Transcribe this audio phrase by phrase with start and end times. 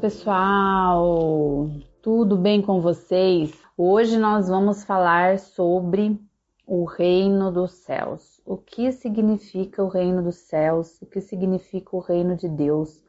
[0.00, 1.68] pessoal!
[2.00, 3.52] Tudo bem com vocês?
[3.76, 6.18] Hoje nós vamos falar sobre
[6.66, 8.40] o reino dos céus.
[8.46, 10.96] O que significa o reino dos céus?
[11.02, 13.04] O que significa o reino de Deus?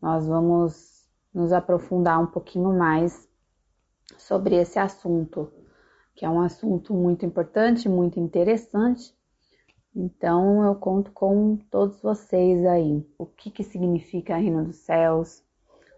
[0.00, 3.28] Nós vamos nos aprofundar um pouquinho mais
[4.16, 5.52] sobre esse assunto,
[6.16, 9.14] que é um assunto muito importante, muito interessante.
[9.94, 13.06] Então eu conto com todos vocês aí.
[13.18, 15.44] O que, que significa reino dos céus?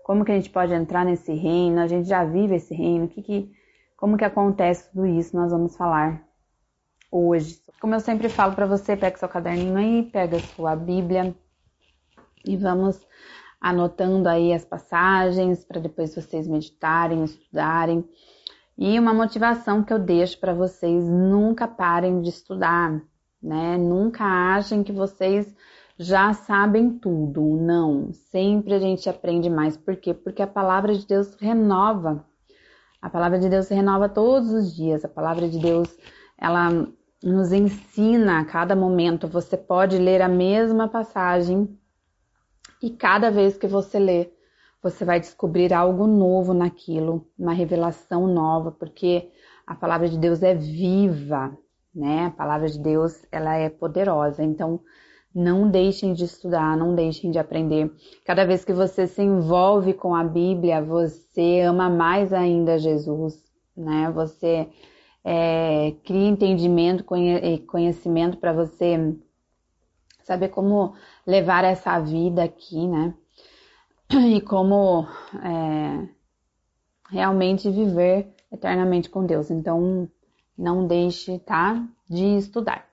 [0.05, 3.23] Como que a gente pode entrar nesse reino, a gente já vive esse reino, que
[3.23, 3.52] que,
[3.97, 6.23] como que acontece tudo isso, nós vamos falar
[7.10, 7.60] hoje.
[7.80, 11.34] Como eu sempre falo para você, pega seu caderninho aí, pega sua Bíblia
[12.45, 13.01] e vamos
[13.60, 18.05] anotando aí as passagens para depois vocês meditarem, estudarem.
[18.77, 23.01] E uma motivação que eu deixo para vocês, nunca parem de estudar,
[23.41, 23.77] né?
[23.77, 25.55] Nunca achem que vocês
[25.98, 27.43] já sabem tudo.
[27.57, 29.76] Não, sempre a gente aprende mais.
[29.76, 30.15] Por quê?
[30.15, 32.24] Porque a palavra de Deus renova.
[33.01, 35.04] A palavra de Deus se renova todos os dias.
[35.04, 35.88] A palavra de Deus,
[36.38, 36.68] ela
[37.23, 39.29] nos ensina a cada momento.
[39.29, 41.68] Você pode ler a mesma passagem
[42.82, 44.32] e cada vez que você lê,
[44.82, 49.30] você vai descobrir algo novo naquilo, uma revelação nova, porque
[49.65, 51.56] a palavra de Deus é viva,
[51.95, 52.27] né?
[52.27, 54.43] A palavra de Deus, ela é poderosa.
[54.43, 54.80] Então,
[55.35, 57.91] não deixem de estudar, não deixem de aprender.
[58.25, 63.43] Cada vez que você se envolve com a Bíblia, você ama mais ainda Jesus,
[63.77, 64.11] né?
[64.15, 64.69] Você
[65.25, 67.05] é, cria entendimento,
[67.66, 69.16] conhecimento para você
[70.22, 70.94] saber como
[71.27, 73.15] levar essa vida aqui, né?
[74.15, 75.06] E como
[75.43, 76.09] é,
[77.11, 79.50] realmente viver eternamente com Deus.
[79.50, 80.06] Então,
[80.56, 81.83] não deixe, tá?
[82.09, 82.91] De estudar.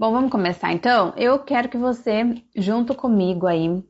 [0.00, 1.12] Bom, vamos começar então?
[1.14, 2.22] Eu quero que você,
[2.56, 3.84] junto comigo aí,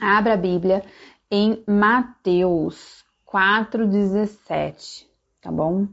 [0.00, 0.84] abra a Bíblia
[1.30, 5.06] em Mateus 4,17,
[5.40, 5.86] tá bom?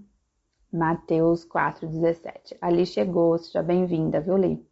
[0.74, 2.58] Mateus 4,17.
[2.60, 4.68] Ali chegou, seja bem-vinda, viu, Li?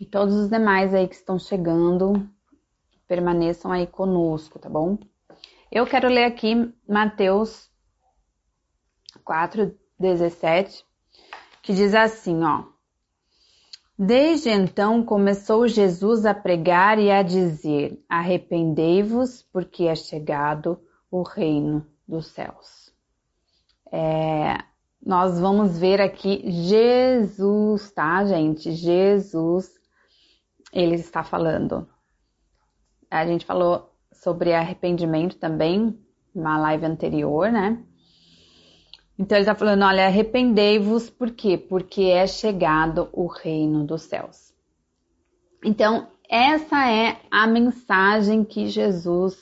[0.00, 2.28] E todos os demais aí que estão chegando,
[3.06, 4.98] permaneçam aí conosco, tá bom?
[5.70, 7.70] Eu quero ler aqui Mateus
[9.24, 10.82] 4,17
[11.64, 12.62] que diz assim, ó.
[13.98, 20.80] Desde então começou Jesus a pregar e a dizer: Arrependei-vos, porque é chegado
[21.10, 22.92] o reino dos céus.
[23.90, 24.58] É,
[25.04, 28.72] nós vamos ver aqui Jesus, tá, gente?
[28.72, 29.72] Jesus,
[30.72, 31.88] ele está falando.
[33.10, 35.98] A gente falou sobre arrependimento também,
[36.34, 37.84] na live anterior, né?
[39.18, 41.56] Então ele está falando: olha, arrependei-vos, por quê?
[41.56, 44.52] Porque é chegado o reino dos céus.
[45.64, 49.36] Então, essa é a mensagem que Jesus,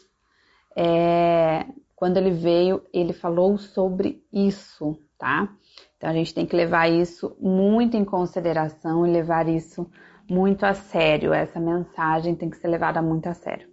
[0.77, 1.67] é,
[1.97, 5.49] quando ele veio, ele falou sobre isso, tá?
[5.97, 9.89] Então a gente tem que levar isso muito em consideração e levar isso
[10.29, 11.33] muito a sério.
[11.33, 13.69] Essa mensagem tem que ser levada muito a sério.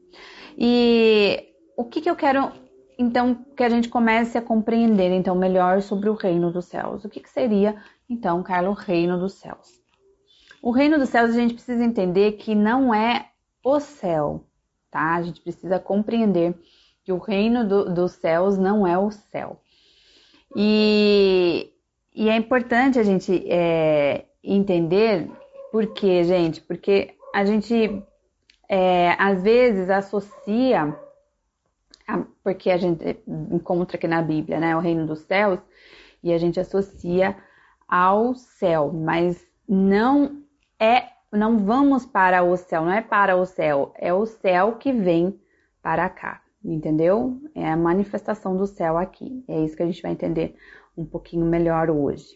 [0.58, 2.52] E o que, que eu quero
[3.00, 7.06] então que a gente comece a compreender então melhor sobre o reino dos céus.
[7.06, 9.80] O que, que seria então, Carlos, o reino dos céus?
[10.62, 13.30] O reino dos céus a gente precisa entender que não é
[13.64, 14.44] o céu,
[14.92, 15.16] tá?
[15.16, 16.54] A gente precisa compreender
[17.06, 19.62] que o reino do, dos céus não é o céu.
[20.54, 21.72] E,
[22.14, 25.30] e é importante a gente é, entender
[25.72, 26.60] por quê, gente?
[26.60, 28.04] Porque a gente
[28.68, 30.94] é, às vezes associa
[32.50, 33.20] porque a gente
[33.52, 35.60] encontra aqui na Bíblia, né, o reino dos céus,
[36.24, 37.38] e a gente associa
[37.88, 40.42] ao céu, mas não
[40.80, 44.92] é, não vamos para o céu, não é para o céu, é o céu que
[44.92, 45.40] vem
[45.80, 47.40] para cá, entendeu?
[47.54, 49.44] É a manifestação do céu aqui.
[49.48, 50.56] É isso que a gente vai entender
[50.98, 52.36] um pouquinho melhor hoje.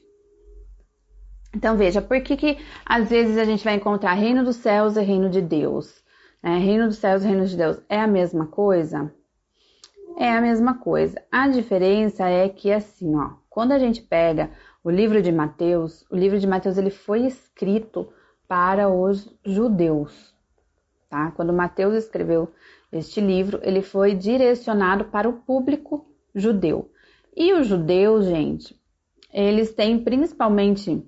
[1.56, 5.02] Então veja, por que que às vezes a gente vai encontrar reino dos céus e
[5.02, 6.04] reino de Deus?
[6.42, 6.60] Né?
[6.60, 9.12] Reino dos céus e reino de Deus é a mesma coisa?
[10.18, 11.22] É a mesma coisa.
[11.32, 14.52] A diferença é que assim, ó, quando a gente pega
[14.84, 18.12] o livro de Mateus, o livro de Mateus ele foi escrito
[18.48, 20.34] para os judeus,
[21.10, 21.32] tá?
[21.32, 22.52] Quando Mateus escreveu
[22.92, 26.06] este livro, ele foi direcionado para o público
[26.36, 26.92] judeu.
[27.36, 28.80] E os judeus, gente,
[29.32, 31.04] eles têm principalmente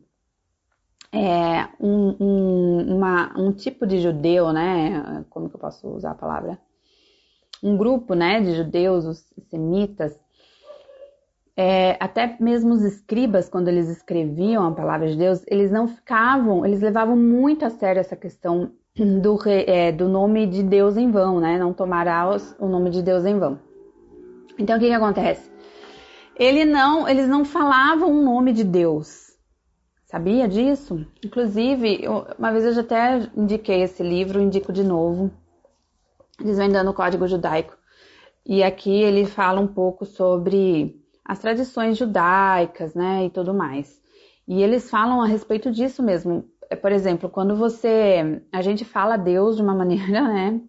[1.12, 5.24] é, um, um, uma, um tipo de judeu, né?
[5.30, 6.60] Como que eu posso usar a palavra?
[7.66, 10.16] Um grupo né, de judeus, os semitas,
[11.58, 16.64] é, até mesmo os escribas, quando eles escreviam a palavra de Deus, eles não ficavam,
[16.64, 21.40] eles levavam muito a sério essa questão do, é, do nome de Deus em vão,
[21.40, 21.58] né?
[21.58, 23.60] Não tomarás o nome de Deus em vão.
[24.60, 25.50] Então o que, que acontece?
[26.38, 29.34] Ele não, eles não falavam o nome de Deus.
[30.04, 31.06] Sabia disso?
[31.26, 32.04] Inclusive,
[32.38, 35.32] uma vez eu já até indiquei esse livro, indico de novo,
[36.40, 37.78] Desvendando o Código Judaico.
[38.46, 44.00] E aqui ele fala um pouco sobre as tradições judaicas, né, e tudo mais.
[44.48, 46.48] E eles falam a respeito disso mesmo.
[46.70, 50.62] É, por exemplo, quando você, a gente fala Deus de uma maneira, né,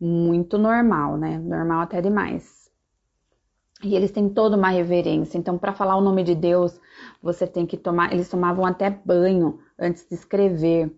[0.00, 2.60] muito normal, né, normal até demais.
[3.82, 5.38] E eles têm toda uma reverência.
[5.38, 6.78] Então, para falar o nome de Deus,
[7.22, 8.12] você tem que tomar.
[8.12, 10.94] Eles tomavam até banho antes de escrever.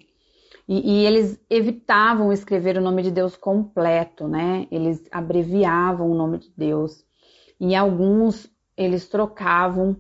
[0.69, 4.67] E, e, eles evitavam escrever o nome de Deus completo, né?
[4.71, 7.05] Eles abreviavam o nome de Deus.
[7.59, 9.97] E alguns eles trocavam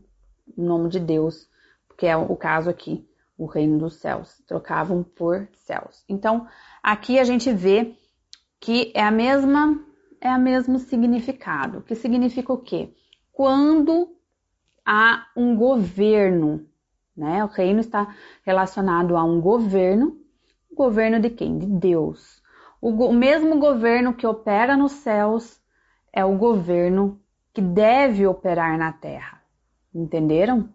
[0.56, 1.48] o nome de Deus,
[1.96, 3.06] que é o caso aqui,
[3.36, 4.42] o reino dos céus.
[4.46, 6.04] Trocavam por céus.
[6.08, 6.46] Então,
[6.82, 7.94] aqui a gente vê
[8.60, 9.78] que é a mesma
[10.20, 11.82] é o mesmo significado.
[11.82, 12.94] Que significa o quê?
[13.32, 14.16] Quando
[14.86, 16.64] há um governo,
[17.16, 17.44] né?
[17.44, 20.16] O reino está relacionado a um governo.
[20.72, 21.58] O governo de quem?
[21.58, 22.42] De Deus.
[22.80, 25.60] O, mesmo governo que opera nos céus
[26.12, 27.20] é o governo
[27.52, 29.40] que deve operar na terra.
[29.94, 30.68] Entenderam?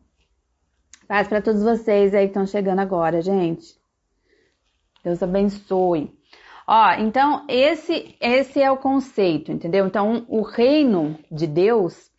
[1.08, 3.76] Paz para todos vocês aí que estão chegando agora, gente.
[5.04, 6.16] Deus abençoe.
[6.68, 9.88] Ó, então esse esse é o conceito, entendeu?
[9.88, 12.12] Então o reino de Deus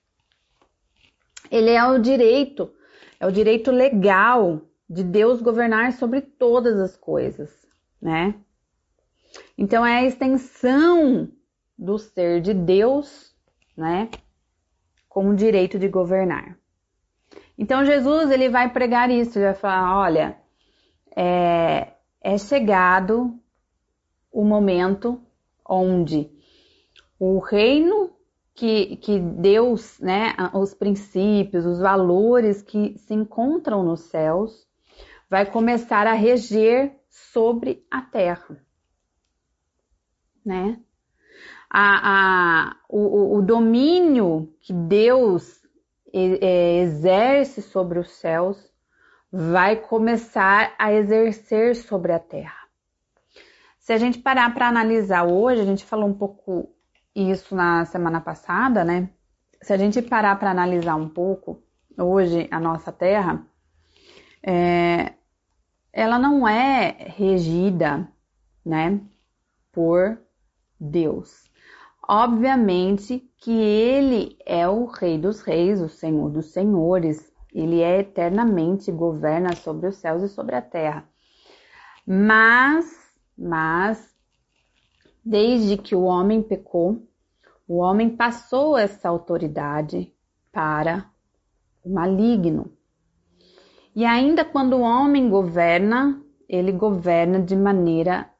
[1.50, 2.70] ele é o direito,
[3.20, 7.67] é o direito legal de Deus governar sobre todas as coisas,
[8.00, 8.34] né?
[9.56, 11.28] Então é a extensão
[11.76, 13.34] do ser de Deus,
[13.76, 14.08] né?
[15.08, 16.58] Com o direito de governar.
[17.56, 20.38] Então Jesus ele vai pregar isso, ele vai falar, olha,
[21.16, 23.38] é, é chegado
[24.30, 25.20] o momento
[25.68, 26.30] onde
[27.18, 28.12] o reino
[28.54, 34.66] que, que Deus, né, os princípios, os valores que se encontram nos céus,
[35.28, 36.97] vai começar a reger
[37.32, 38.64] sobre a terra,
[40.44, 40.80] né?
[41.70, 45.60] A, a, o, o domínio que Deus
[46.12, 48.72] é, exerce sobre os céus
[49.30, 52.66] vai começar a exercer sobre a terra.
[53.78, 56.74] Se a gente parar para analisar hoje, a gente falou um pouco
[57.14, 59.10] isso na semana passada, né?
[59.60, 61.62] Se a gente parar para analisar um pouco
[61.98, 63.44] hoje a nossa Terra,
[64.42, 65.14] é,
[65.92, 68.08] ela não é regida,
[68.64, 69.00] né,
[69.72, 70.18] por
[70.78, 71.50] Deus.
[72.06, 78.90] Obviamente que ele é o Rei dos Reis, o Senhor dos Senhores, ele é eternamente
[78.90, 81.08] governa sobre os céus e sobre a terra.
[82.06, 83.08] Mas
[83.38, 84.12] mas,
[85.24, 87.06] desde que o homem pecou,
[87.68, 90.12] o homem passou essa autoridade
[90.50, 91.08] para
[91.84, 92.72] o maligno.
[93.98, 98.30] E ainda quando o homem governa, ele governa de maneira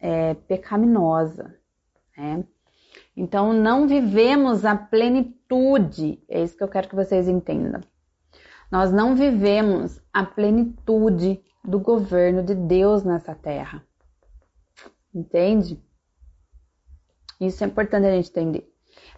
[0.00, 1.54] é, pecaminosa.
[2.16, 2.42] Né?
[3.14, 7.82] Então, não vivemos a plenitude, é isso que eu quero que vocês entendam.
[8.70, 13.84] Nós não vivemos a plenitude do governo de Deus nessa terra.
[15.14, 15.78] Entende?
[17.38, 18.66] Isso é importante a gente entender.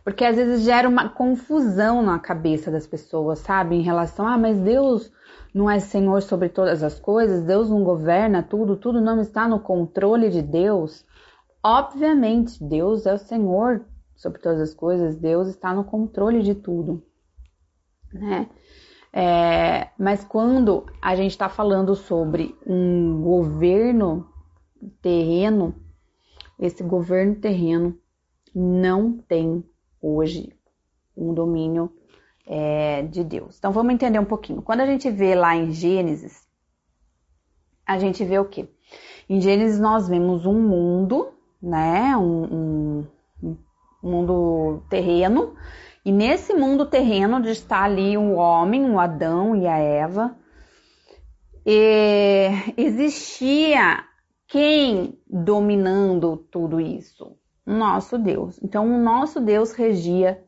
[0.03, 3.77] Porque às vezes gera uma confusão na cabeça das pessoas, sabe?
[3.77, 5.14] Em relação, ah, mas Deus
[5.55, 9.61] não é Senhor sobre todas as coisas, Deus não governa tudo, tudo não está no
[9.61, 11.07] controle de Deus.
[11.63, 17.03] Obviamente, Deus é o Senhor sobre todas as coisas, Deus está no controle de tudo,
[18.13, 18.51] né?
[19.13, 24.29] É, mas quando a gente está falando sobre um governo
[25.01, 25.73] terreno,
[26.59, 27.97] esse governo terreno
[28.53, 29.65] não tem
[30.03, 30.53] hoje
[31.17, 31.93] um domínio
[32.47, 33.57] é, de Deus.
[33.59, 34.63] Então vamos entender um pouquinho.
[34.63, 36.47] Quando a gente vê lá em Gênesis,
[37.87, 38.69] a gente vê o que?
[39.29, 41.29] Em Gênesis nós vemos um mundo,
[41.63, 42.17] né?
[42.17, 43.07] Um, um,
[43.43, 43.57] um
[44.03, 45.55] mundo terreno.
[46.05, 50.37] E nesse mundo terreno onde está ali o homem, o Adão e a Eva,
[51.65, 54.05] e existia
[54.47, 57.39] quem dominando tudo isso?
[57.65, 58.61] Nosso Deus.
[58.63, 60.45] Então, o nosso Deus regia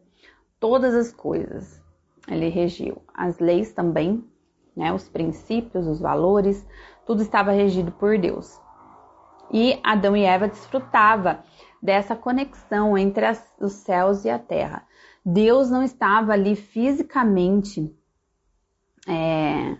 [0.60, 1.75] todas as coisas.
[2.28, 4.24] Ele regiu as leis também,
[4.76, 4.92] né?
[4.92, 6.66] Os princípios, os valores,
[7.06, 8.60] tudo estava regido por Deus.
[9.52, 11.44] E Adão e Eva desfrutava
[11.80, 14.86] dessa conexão entre as, os céus e a terra.
[15.24, 17.96] Deus não estava ali fisicamente
[19.06, 19.76] é,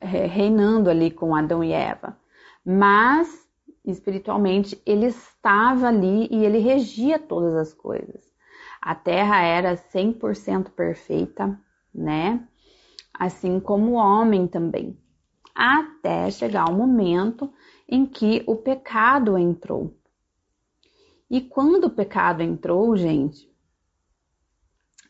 [0.00, 2.16] reinando ali com Adão e Eva,
[2.64, 3.44] mas
[3.84, 8.32] espiritualmente, ele estava ali e ele regia todas as coisas.
[8.80, 11.58] A terra era 100% perfeita,
[11.94, 12.46] né?
[13.12, 14.98] Assim como o homem também.
[15.54, 17.52] Até chegar o momento
[17.88, 19.94] em que o pecado entrou.
[21.30, 23.50] E quando o pecado entrou, gente,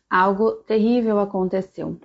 [0.09, 1.99] algo terrível aconteceu.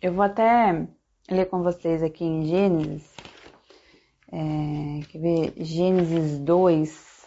[0.00, 0.88] Eu vou até
[1.30, 3.14] ler com vocês aqui em Gênesis.
[4.32, 5.54] É, quer ver?
[5.56, 7.24] Gênesis 2.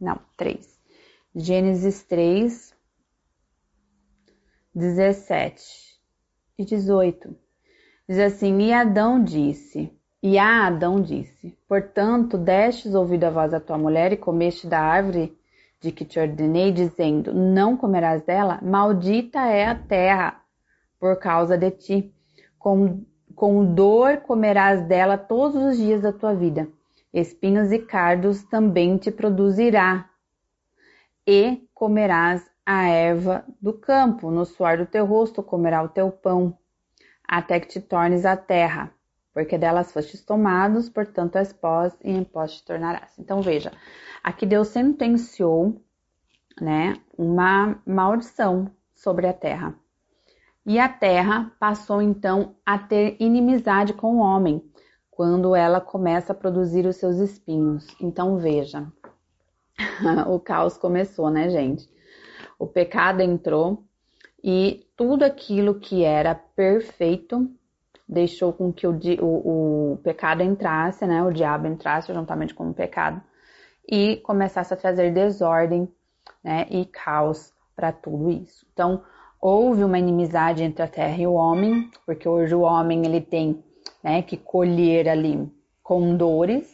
[0.00, 0.80] Não, 3.
[1.34, 2.71] Gênesis 3,
[4.74, 5.98] 17
[6.58, 7.36] e 18.
[8.08, 13.58] Diz assim: E Adão disse: e a Adão disse: Portanto, destes ouvido a voz da
[13.58, 15.36] tua mulher e comeste da árvore
[15.80, 20.40] de que te ordenei, dizendo: Não comerás dela, maldita é a terra
[21.00, 22.14] por causa de ti.
[22.56, 26.68] Com, com dor comerás dela todos os dias da tua vida.
[27.12, 30.08] Espinhos e cardos também te produzirá.
[31.26, 32.48] E comerás
[32.80, 36.56] a erva do campo, no suor do teu rosto comerá o teu pão,
[37.26, 38.92] até que te tornes a terra
[39.32, 43.18] porque delas fostes tomados, portanto és pós e em pós te tornarás.
[43.18, 43.72] Então veja,
[44.22, 45.80] aqui Deus sentenciou,
[46.60, 49.74] né, uma maldição sobre a terra.
[50.64, 54.62] E a terra passou então a ter inimizade com o homem,
[55.10, 57.86] quando ela começa a produzir os seus espinhos.
[58.00, 58.86] Então veja,
[60.28, 61.90] o caos começou, né, gente?
[62.62, 63.82] O pecado entrou
[64.40, 67.50] e tudo aquilo que era perfeito
[68.08, 71.24] deixou com que o, o, o pecado entrasse, né?
[71.24, 73.20] O diabo entrasse juntamente com o pecado
[73.90, 75.92] e começasse a trazer desordem,
[76.40, 76.68] né?
[76.70, 78.64] E caos para tudo isso.
[78.72, 79.02] Então
[79.40, 83.60] houve uma inimizade entre a terra e o homem, porque hoje o homem ele tem,
[84.04, 84.22] né?
[84.22, 85.52] Que colher ali
[85.82, 86.72] com dores,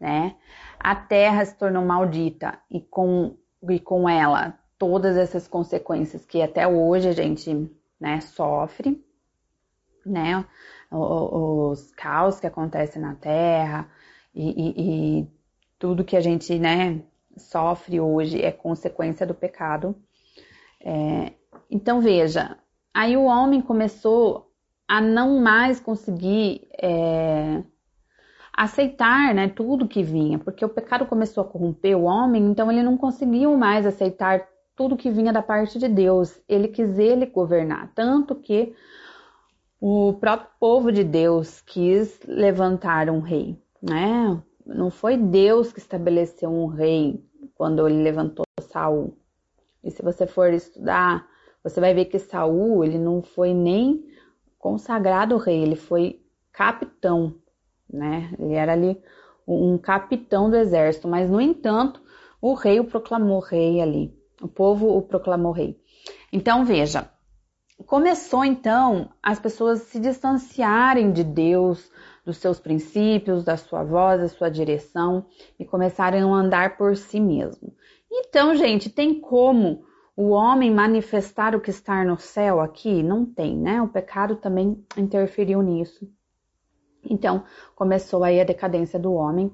[0.00, 0.36] né?
[0.80, 3.36] A terra se tornou maldita e com
[3.68, 9.02] e com ela todas essas consequências que até hoje a gente né, sofre
[10.06, 10.44] né?
[10.90, 13.88] Os caos que acontecem na Terra
[14.34, 15.28] e, e, e
[15.78, 17.02] tudo que a gente, né,
[17.36, 19.96] sofre hoje é consequência do pecado.
[20.80, 21.32] É,
[21.68, 22.56] então veja,
[22.94, 24.52] aí o homem começou
[24.86, 27.64] a não mais conseguir é,
[28.52, 32.84] aceitar, né, tudo que vinha, porque o pecado começou a corromper o homem, então ele
[32.84, 36.38] não conseguiu mais aceitar tudo que vinha da parte de Deus.
[36.46, 38.74] Ele quis ele governar, tanto que
[39.80, 44.40] o próprio povo de Deus quis levantar um rei, né?
[44.64, 49.16] Não foi Deus que estabeleceu um rei quando ele levantou Saul.
[49.82, 51.26] E se você for estudar,
[51.62, 54.04] você vai ver que Saul, ele não foi nem
[54.58, 56.20] consagrado rei, ele foi
[56.52, 57.34] capitão,
[57.88, 58.34] né?
[58.38, 59.00] Ele era ali
[59.46, 62.02] um capitão do exército, mas no entanto,
[62.40, 64.15] o rei o proclamou rei ali.
[64.40, 65.80] O povo o proclamou rei.
[66.32, 67.10] Então veja,
[67.86, 71.90] começou então as pessoas se distanciarem de Deus,
[72.26, 75.26] dos seus princípios, da sua voz, da sua direção
[75.58, 77.72] e começarem a andar por si mesmo.
[78.10, 79.84] Então, gente, tem como
[80.16, 83.02] o homem manifestar o que está no céu aqui?
[83.02, 83.80] Não tem, né?
[83.80, 86.10] O pecado também interferiu nisso.
[87.04, 87.44] Então,
[87.76, 89.52] começou aí a decadência do homem.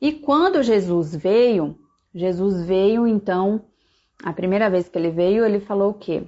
[0.00, 1.78] E quando Jesus veio,
[2.12, 3.66] Jesus veio então,
[4.22, 6.24] a primeira vez que ele veio, ele falou o quê?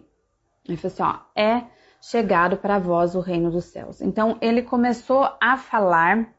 [0.66, 1.64] Ele falou assim: ó, é
[2.00, 4.00] chegado para vós o reino dos céus.
[4.00, 6.32] Então ele começou a falar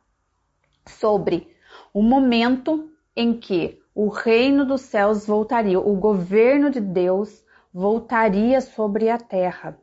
[0.87, 1.55] sobre
[1.93, 7.43] o momento em que o reino dos céus voltaria, o governo de Deus
[7.73, 9.77] voltaria sobre a terra.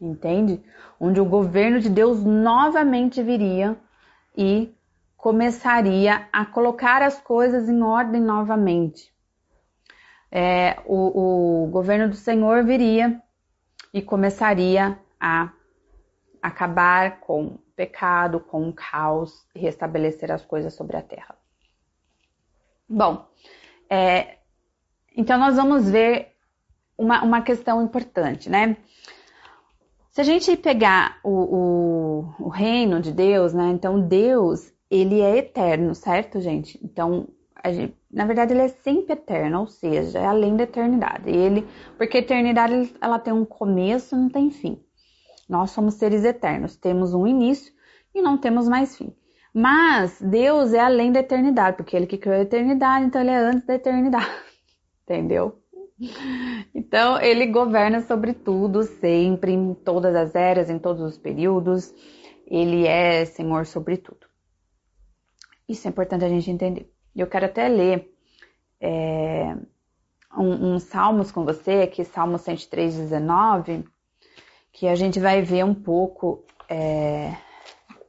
[0.00, 0.62] Entende?
[0.98, 3.76] Onde o governo de Deus novamente viria
[4.36, 4.74] e
[5.16, 9.12] começaria a colocar as coisas em ordem novamente.
[10.30, 13.20] É, o, o governo do Senhor viria
[13.92, 15.52] e começaria a
[16.40, 21.36] acabar com o pecado, com o caos e restabelecer as coisas sobre a terra.
[22.88, 23.26] Bom,
[23.88, 24.38] é,
[25.16, 26.34] então nós vamos ver
[26.96, 28.76] uma, uma questão importante, né?
[30.10, 33.70] Se a gente pegar o, o, o reino de Deus, né?
[33.70, 36.78] Então Deus, ele é eterno, certo, gente?
[36.82, 37.28] Então
[37.66, 41.28] Gente, na verdade, ele é sempre eterno, ou seja, é além da eternidade.
[41.28, 41.66] Ele,
[41.98, 44.82] porque a eternidade ela tem um começo, não tem fim.
[45.48, 47.72] Nós somos seres eternos, temos um início
[48.14, 49.14] e não temos mais fim.
[49.52, 53.36] Mas Deus é além da eternidade, porque ele que criou a eternidade, então ele é
[53.36, 54.30] antes da eternidade.
[55.04, 55.60] Entendeu?
[56.74, 61.92] Então, ele governa sobre tudo, sempre, em todas as eras, em todos os períodos.
[62.46, 64.26] Ele é Senhor sobre tudo.
[65.68, 66.90] Isso é importante a gente entender.
[67.14, 68.12] Eu quero até ler
[68.80, 69.56] é,
[70.36, 73.84] um, um Salmos com você, aqui Salmo 103, 19,
[74.72, 77.34] que a gente vai ver um pouco é,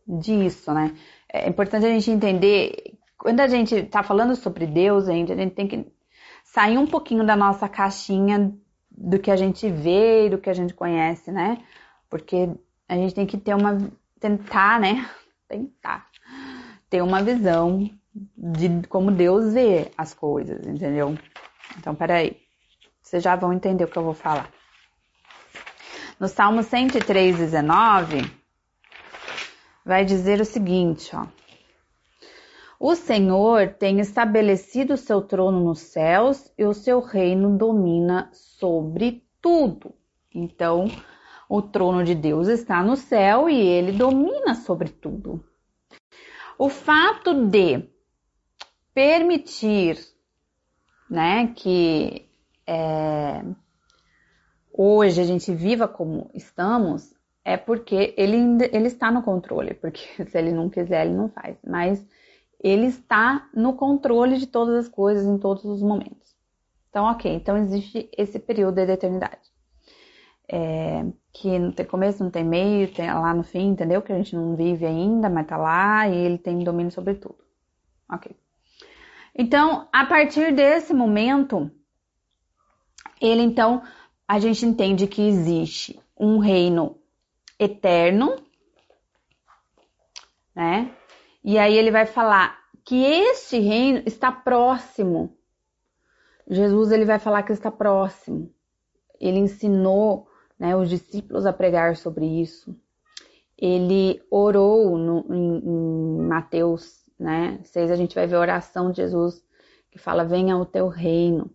[0.07, 0.95] disso, né?
[1.31, 5.35] É importante a gente entender, quando a gente está falando sobre Deus, a gente, a
[5.35, 5.85] gente tem que
[6.43, 8.53] sair um pouquinho da nossa caixinha
[8.89, 11.57] do que a gente vê e do que a gente conhece, né?
[12.09, 12.49] Porque
[12.87, 13.77] a gente tem que ter uma.
[14.19, 15.09] tentar, né?
[15.47, 16.09] Tentar
[16.89, 21.17] ter uma visão de como Deus vê as coisas, entendeu?
[21.77, 22.37] Então, peraí.
[23.01, 24.49] Vocês já vão entender o que eu vou falar.
[26.19, 28.31] No Salmo 103, 19,
[29.83, 31.25] vai dizer o seguinte, ó.
[32.79, 39.23] O Senhor tem estabelecido o seu trono nos céus e o seu reino domina sobre
[39.41, 39.93] tudo.
[40.33, 40.85] Então,
[41.49, 45.43] o trono de Deus está no céu e ele domina sobre tudo.
[46.57, 47.90] O fato de
[48.93, 49.97] permitir,
[51.09, 52.27] né, que
[52.67, 53.43] é,
[54.71, 58.37] hoje a gente viva como estamos, é porque ele,
[58.71, 61.57] ele está no controle, porque se ele não quiser, ele não faz.
[61.65, 62.05] Mas
[62.59, 66.35] ele está no controle de todas as coisas em todos os momentos.
[66.89, 69.49] Então, ok, então existe esse período da eternidade.
[70.53, 74.01] É, que não tem começo, não tem meio, tem lá no fim, entendeu?
[74.01, 77.37] Que a gente não vive ainda, mas tá lá e ele tem domínio sobre tudo.
[78.11, 78.35] Ok.
[79.35, 81.71] Então, a partir desse momento,
[83.21, 83.81] ele então,
[84.27, 86.97] a gente entende que existe um reino
[87.57, 88.35] eterno,
[90.55, 90.95] né?
[91.43, 95.37] E aí ele vai falar que este reino está próximo.
[96.49, 98.53] Jesus ele vai falar que está próximo.
[99.19, 100.27] Ele ensinou
[100.59, 102.75] né, os discípulos a pregar sobre isso.
[103.57, 108.97] Ele orou no, em, em Mateus né, 6, a gente vai ver a oração de
[108.97, 109.43] Jesus
[109.91, 111.51] que fala: Venha o teu reino,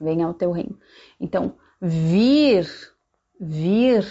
[0.00, 0.78] venha o teu reino.
[1.20, 2.68] Então, vir,
[3.40, 4.06] vir,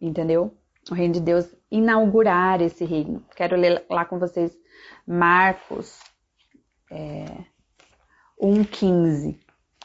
[0.00, 0.56] entendeu?
[0.90, 3.22] O reino de Deus inaugurar esse reino.
[3.36, 4.56] Quero ler lá com vocês
[5.06, 5.98] Marcos
[6.90, 7.26] é,
[8.40, 9.38] 1,15.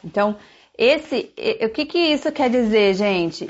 [0.04, 0.38] Então,
[0.78, 3.50] esse, o que que isso quer dizer, gente?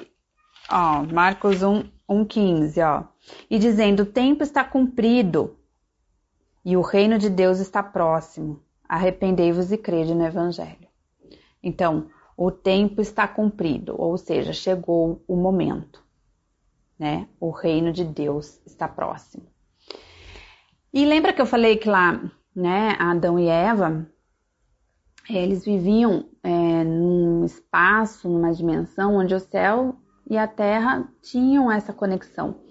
[0.70, 3.08] Ó, Marcos 1, 1,15, ó.
[3.50, 5.57] E dizendo, o tempo está cumprido
[6.68, 8.62] e o reino de Deus está próximo.
[8.88, 10.88] Arrependei-vos e crede no Evangelho.
[11.64, 16.06] Então, o tempo está cumprido, ou seja, chegou o momento
[16.98, 17.28] né?
[17.40, 19.46] O reino de Deus está próximo.
[20.94, 22.20] E lembra que eu falei que lá,
[22.56, 24.08] né, Adão e Eva,
[25.30, 29.98] eles viviam é, num espaço, numa dimensão onde o céu
[30.30, 32.62] e a terra tinham essa conexão.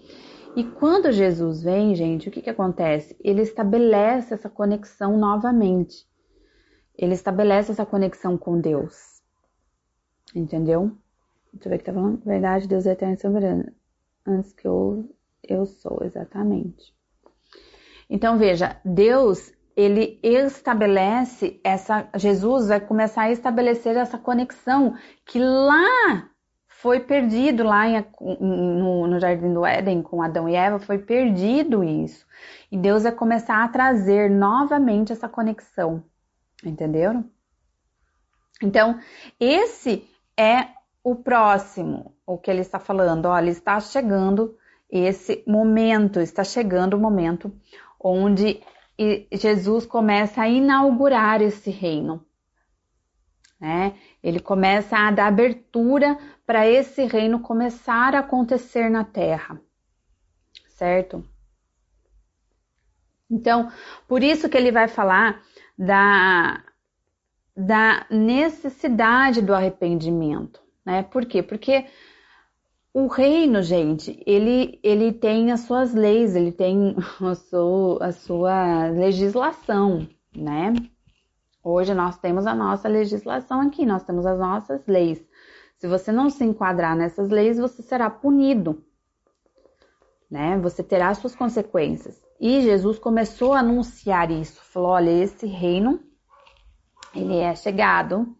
[0.57, 3.14] E quando Jesus vem, gente, o que, que acontece?
[3.21, 6.09] Ele estabelece essa conexão novamente.
[6.97, 9.21] Ele estabelece essa conexão com Deus.
[10.35, 10.97] Entendeu?
[11.53, 12.25] Deixa eu ver o que tá falando.
[12.25, 13.73] Verdade, Deus é eterno e soberano
[14.27, 15.14] antes que eu,
[15.47, 16.95] eu sou, exatamente.
[18.09, 26.31] Então veja, Deus ele estabelece essa, Jesus vai começar a estabelecer essa conexão que lá
[26.87, 28.07] foi perdido lá em,
[28.40, 32.25] no, no, Jardim do Éden com Adão e Eva, foi perdido isso.
[32.70, 36.05] E Deus vai começar a trazer novamente essa conexão,
[36.64, 37.25] entenderam?
[38.62, 39.01] Então,
[39.40, 40.68] esse é
[41.03, 44.57] o próximo, o que ele está falando, olha, está chegando
[44.88, 47.53] esse momento, está chegando o momento
[47.99, 48.61] onde
[49.33, 52.25] Jesus começa a inaugurar esse reino.
[53.61, 53.95] Né?
[54.23, 59.61] Ele começa a dar abertura para esse reino começar a acontecer na terra,
[60.69, 61.25] certo?
[63.31, 63.73] Então,
[64.07, 65.42] por isso que ele vai falar
[65.77, 66.62] da,
[67.57, 71.03] da necessidade do arrependimento né?
[71.03, 71.42] Por quê?
[71.42, 71.87] Porque
[72.95, 78.87] o reino, gente, ele, ele tem as suas leis, ele tem a sua, a sua
[78.90, 80.73] legislação, né?
[81.68, 85.20] Hoje nós temos a nossa legislação aqui, nós temos as nossas leis.
[85.76, 88.85] Se você não se enquadrar nessas leis, você será punido,
[90.31, 90.57] né?
[90.59, 92.22] Você terá suas consequências.
[92.40, 95.98] E Jesus começou a anunciar isso, falou: olha, esse reino
[97.12, 98.33] ele é chegado,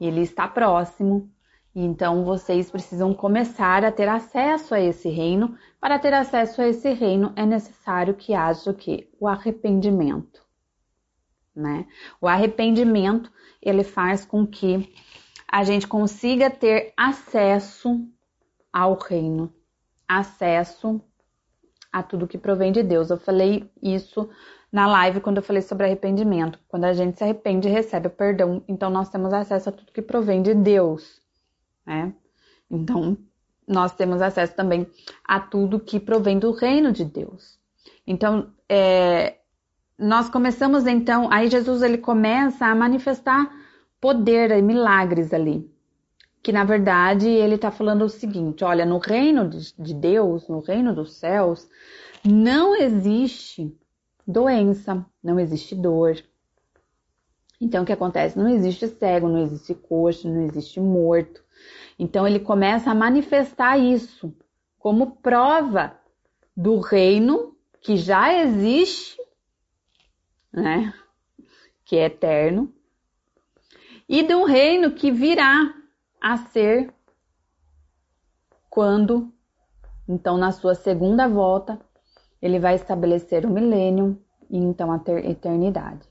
[0.00, 1.30] ele está próximo,
[1.74, 5.54] então vocês precisam começar a ter acesso a esse reino.
[5.78, 9.10] Para ter acesso a esse reino é necessário que haja o que?
[9.20, 10.43] O arrependimento.
[11.54, 11.86] Né?
[12.20, 13.30] O arrependimento
[13.62, 14.92] ele faz com que
[15.50, 18.04] a gente consiga ter acesso
[18.72, 19.52] ao reino,
[20.08, 21.00] acesso
[21.92, 23.08] a tudo que provém de Deus.
[23.08, 24.28] Eu falei isso
[24.72, 26.58] na live quando eu falei sobre arrependimento.
[26.66, 30.02] Quando a gente se arrepende, recebe o perdão, então nós temos acesso a tudo que
[30.02, 31.22] provém de Deus,
[31.86, 32.12] né?
[32.68, 33.16] Então,
[33.68, 34.86] nós temos acesso também
[35.24, 37.56] a tudo que provém do reino de Deus.
[38.04, 39.38] Então, é,
[39.98, 43.50] nós começamos então, aí Jesus ele começa a manifestar
[44.00, 45.70] poder e milagres ali.
[46.42, 50.94] Que na verdade ele está falando o seguinte: olha, no reino de Deus, no reino
[50.94, 51.68] dos céus,
[52.24, 53.74] não existe
[54.26, 56.16] doença, não existe dor.
[57.60, 58.38] Então o que acontece?
[58.38, 61.42] Não existe cego, não existe coxo, não existe morto.
[61.98, 64.34] Então ele começa a manifestar isso
[64.78, 65.96] como prova
[66.54, 69.16] do reino que já existe,
[70.54, 70.94] né?
[71.84, 72.72] Que é eterno,
[74.08, 75.74] e do reino que virá
[76.20, 76.92] a ser
[78.70, 79.32] quando,
[80.08, 81.78] então, na sua segunda volta,
[82.40, 86.06] ele vai estabelecer o milênio e então a eternidade.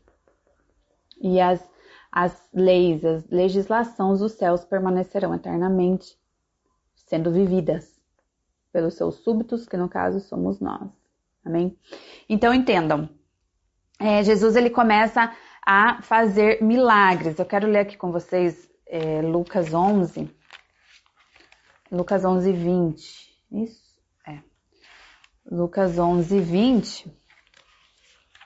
[1.21, 1.73] E as
[2.13, 6.15] as leis, as legislações dos céus permanecerão eternamente,
[7.07, 7.99] sendo vividas
[8.71, 10.91] pelos seus súbitos, que no caso somos nós.
[11.43, 11.75] Amém?
[12.29, 13.09] Então entendam,
[13.99, 15.31] é, Jesus ele começa
[15.65, 17.39] a fazer milagres.
[17.39, 20.29] Eu quero ler aqui com vocês é, Lucas 11,
[21.91, 23.33] Lucas 11, 20.
[23.51, 23.81] Isso,
[24.27, 24.39] é.
[25.49, 27.11] Lucas 11, 20.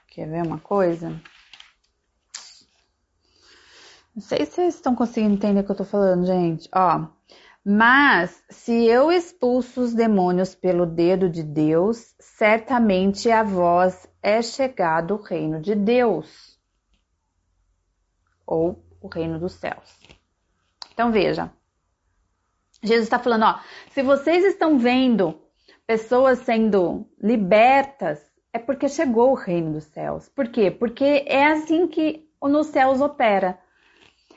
[0.10, 1.10] Quer ver uma coisa?
[4.14, 6.68] Não sei se vocês estão conseguindo entender o que eu tô falando, gente.
[6.74, 7.08] Ó,
[7.64, 15.16] mas se eu expulso os demônios pelo dedo de Deus, certamente a vós é chegado
[15.16, 16.60] o reino de Deus,
[18.46, 19.98] ou o reino dos céus.
[20.92, 21.50] Então veja,
[22.84, 23.60] Jesus está falando, ó,
[23.92, 25.40] se vocês estão vendo
[25.86, 30.28] pessoas sendo libertas, é porque chegou o reino dos céus.
[30.28, 30.70] Por quê?
[30.70, 33.58] Porque é assim que nos céus opera.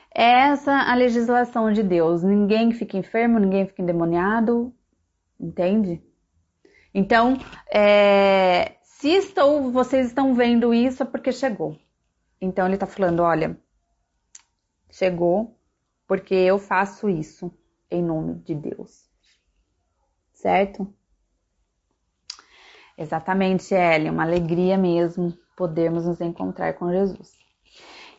[0.09, 2.23] Essa a legislação de Deus.
[2.23, 4.73] Ninguém fica enfermo, ninguém fica endemoniado,
[5.37, 6.01] entende?
[6.93, 7.37] Então,
[7.73, 11.75] é, se estou, vocês estão vendo isso é porque chegou.
[12.39, 13.59] Então ele está falando, olha,
[14.91, 15.57] chegou
[16.07, 17.51] porque eu faço isso
[17.89, 19.09] em nome de Deus,
[20.31, 20.93] certo?
[22.95, 27.35] Exatamente, Ellie, uma alegria mesmo podermos nos encontrar com Jesus.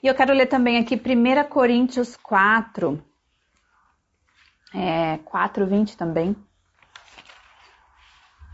[0.03, 3.01] E eu quero ler também aqui 1 Coríntios 4,
[4.75, 6.35] é, 4, 20 também.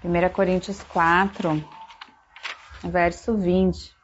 [0.04, 1.77] 1 Coríntios 4,
[2.82, 3.96] verso 20.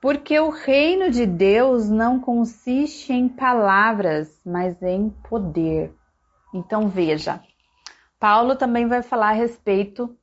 [0.00, 5.92] Porque o reino de Deus não consiste em palavras, mas em poder.
[6.54, 7.42] Então veja,
[8.18, 10.16] Paulo também vai falar a respeito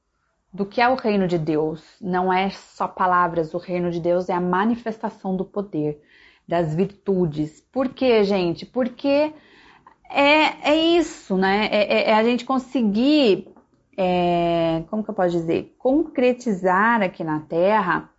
[0.52, 1.84] do que é o reino de Deus.
[2.02, 6.02] Não é só palavras, o reino de Deus é a manifestação do poder,
[6.48, 7.62] das virtudes.
[7.72, 8.66] Por quê, gente?
[8.66, 9.34] Porque
[10.10, 11.68] é, é isso, né?
[11.72, 13.48] É, é, é a gente conseguir,
[13.98, 18.10] é, como que eu posso dizer, concretizar aqui na Terra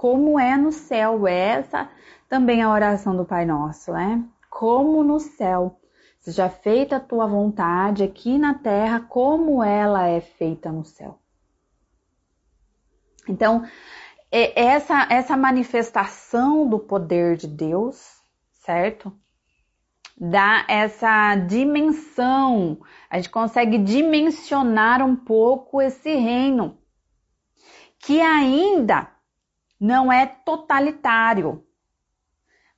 [0.00, 1.26] como é no céu.
[1.26, 1.90] Essa
[2.26, 4.24] também é a oração do Pai Nosso, né?
[4.48, 5.78] Como no céu.
[6.20, 11.18] Seja feita a tua vontade aqui na terra, como ela é feita no céu.
[13.28, 13.66] Então,
[14.30, 19.12] é essa, essa manifestação do poder de Deus, certo?
[20.22, 22.78] Dá essa dimensão,
[23.08, 26.76] a gente consegue dimensionar um pouco esse reino,
[27.98, 29.10] que ainda
[29.80, 31.64] não é totalitário,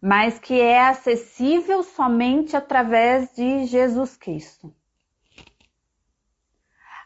[0.00, 4.72] mas que é acessível somente através de Jesus Cristo.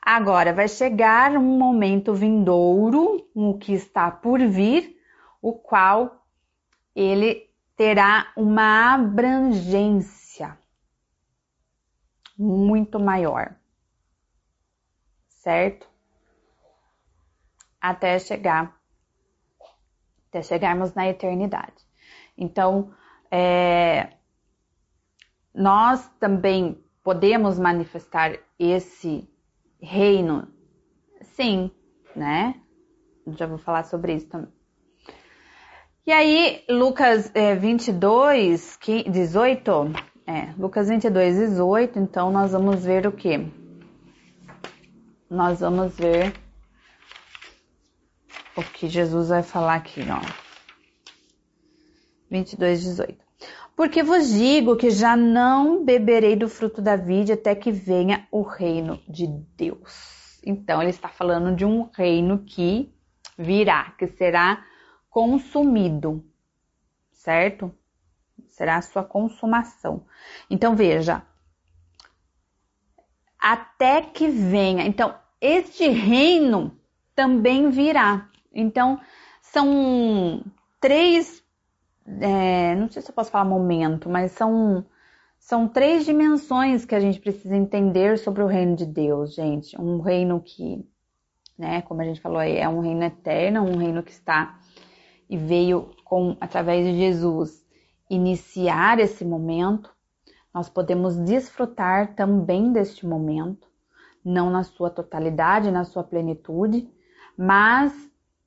[0.02, 4.98] Agora vai chegar um momento vindouro, o que está por vir,
[5.40, 6.26] o qual
[6.94, 10.25] ele terá uma abrangência
[12.38, 13.54] muito maior,
[15.28, 15.88] certo?
[17.80, 18.76] Até chegar,
[20.28, 21.86] até chegarmos na eternidade.
[22.36, 22.92] Então,
[23.30, 24.14] é,
[25.54, 29.28] nós também podemos manifestar esse
[29.80, 30.48] reino?
[31.22, 31.70] Sim,
[32.14, 32.60] né?
[33.28, 34.52] Já vou falar sobre isso também.
[36.06, 39.92] E aí, Lucas é, 22, 18,
[40.26, 43.46] é, Lucas 22, 18, então nós vamos ver o que?
[45.30, 46.34] Nós vamos ver
[48.56, 50.20] o que Jesus vai falar aqui, ó.
[52.28, 53.24] 22, 18.
[53.76, 58.42] Porque vos digo que já não beberei do fruto da vide até que venha o
[58.42, 60.40] reino de Deus.
[60.44, 62.92] Então, ele está falando de um reino que
[63.38, 64.64] virá, que será
[65.08, 66.24] consumido,
[67.12, 67.72] certo?
[68.56, 70.06] Será a sua consumação.
[70.48, 71.22] Então, veja,
[73.38, 74.86] até que venha.
[74.86, 76.74] Então, este reino
[77.14, 78.30] também virá.
[78.50, 78.98] Então,
[79.42, 80.42] são
[80.80, 81.44] três,
[82.06, 84.86] é, não sei se eu posso falar momento, mas são,
[85.38, 89.78] são três dimensões que a gente precisa entender sobre o reino de Deus, gente.
[89.78, 90.82] Um reino que,
[91.58, 94.58] né, como a gente falou aí, é um reino eterno, um reino que está
[95.28, 97.65] e veio com através de Jesus
[98.08, 99.90] iniciar esse momento.
[100.52, 103.68] Nós podemos desfrutar também deste momento,
[104.24, 106.88] não na sua totalidade, na sua plenitude,
[107.36, 107.92] mas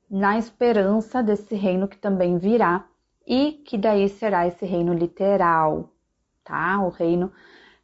[0.09, 2.87] na esperança desse reino que também virá
[3.27, 5.93] e que daí será esse reino literal,
[6.43, 6.81] tá?
[6.83, 7.31] O reino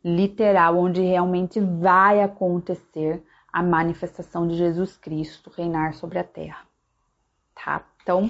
[0.04, 6.66] literal onde realmente vai acontecer a manifestação de Jesus Cristo reinar sobre a terra,
[7.54, 7.86] tá?
[8.02, 8.30] Então,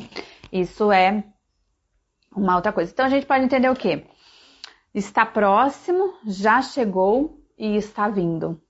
[0.52, 1.24] isso é
[2.36, 2.91] uma outra coisa.
[2.91, 4.04] Então a gente pode entender o que?
[4.93, 8.62] Está próximo, já chegou e está vindo.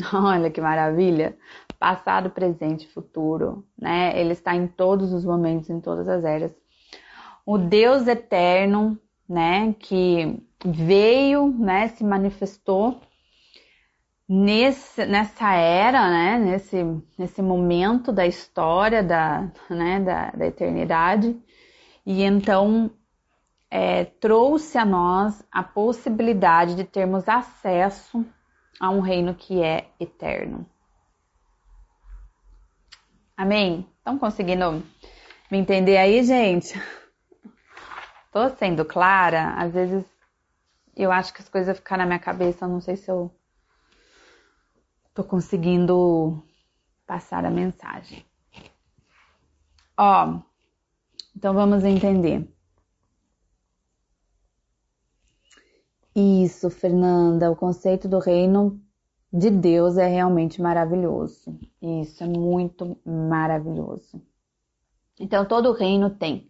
[0.12, 1.36] Olha que maravilha!
[1.78, 4.18] Passado, presente, futuro, né?
[4.18, 6.54] Ele está em todos os momentos, em todas as eras.
[7.46, 9.74] O Deus eterno, né?
[9.78, 11.88] Que veio, né?
[11.88, 13.00] Se manifestou
[14.28, 16.38] nesse, nessa era, né?
[16.38, 16.84] Nesse,
[17.18, 20.00] nesse momento da história da, né?
[20.00, 21.36] da, da eternidade.
[22.04, 22.90] E então
[23.70, 28.26] é, trouxe a nós a possibilidade de termos acesso
[28.80, 30.66] a um reino que é eterno.
[33.36, 33.88] Amém?
[33.98, 34.82] Estão conseguindo
[35.50, 36.74] me entender aí, gente?
[38.32, 39.54] Tô sendo clara?
[39.54, 40.04] Às vezes
[40.96, 43.30] eu acho que as coisas ficam na minha cabeça, não sei se eu
[45.14, 46.42] tô conseguindo
[47.06, 48.24] passar a mensagem.
[49.96, 50.40] Ó,
[51.34, 52.46] então vamos entender.
[56.14, 58.80] Isso, Fernanda, o conceito do reino
[59.32, 61.56] de Deus é realmente maravilhoso.
[61.80, 64.20] Isso é muito maravilhoso.
[65.18, 66.48] Então, todo reino tem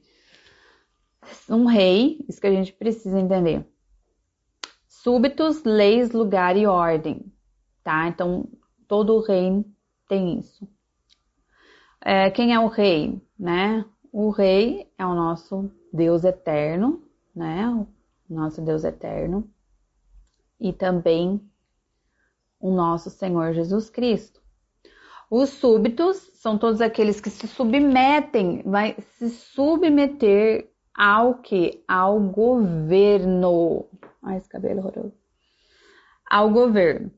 [1.49, 3.67] um rei, isso que a gente precisa entender.
[4.89, 7.33] Súbitos, leis, lugar e ordem,
[7.83, 8.09] tá?
[8.09, 8.49] Então,
[8.87, 9.65] todo reino
[10.09, 10.69] tem isso.
[12.01, 13.85] É, quem é o rei, né?
[14.13, 17.03] O rei é o nosso Deus eterno,
[17.35, 17.87] né?
[18.35, 19.49] Nosso Deus eterno,
[20.59, 21.41] e também
[22.59, 24.41] o nosso Senhor Jesus Cristo.
[25.31, 31.85] Os súbitos são todos aqueles que se submetem, vai se submeter ao que?
[31.87, 33.87] Ao governo.
[34.23, 35.15] Ai, esse cabelo horroroso.
[36.29, 37.11] Ao governo,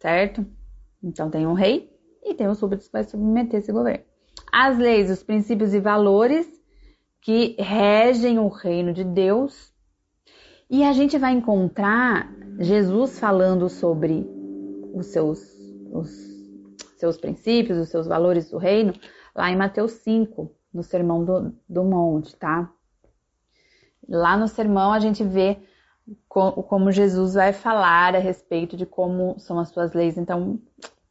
[0.00, 0.44] certo?
[1.02, 4.04] Então tem um rei e tem os súbitos que vai submeter esse governo.
[4.50, 6.46] As leis, os princípios e valores
[7.20, 9.73] que regem o reino de Deus
[10.68, 14.26] e a gente vai encontrar Jesus falando sobre
[14.94, 15.40] os seus,
[15.92, 16.08] os
[16.96, 18.92] seus princípios, os seus valores do reino,
[19.34, 22.70] lá em Mateus 5, no Sermão do, do Monte, tá?
[24.08, 25.58] Lá no sermão a gente vê
[26.28, 30.18] como Jesus vai falar a respeito de como são as suas leis.
[30.18, 30.60] Então,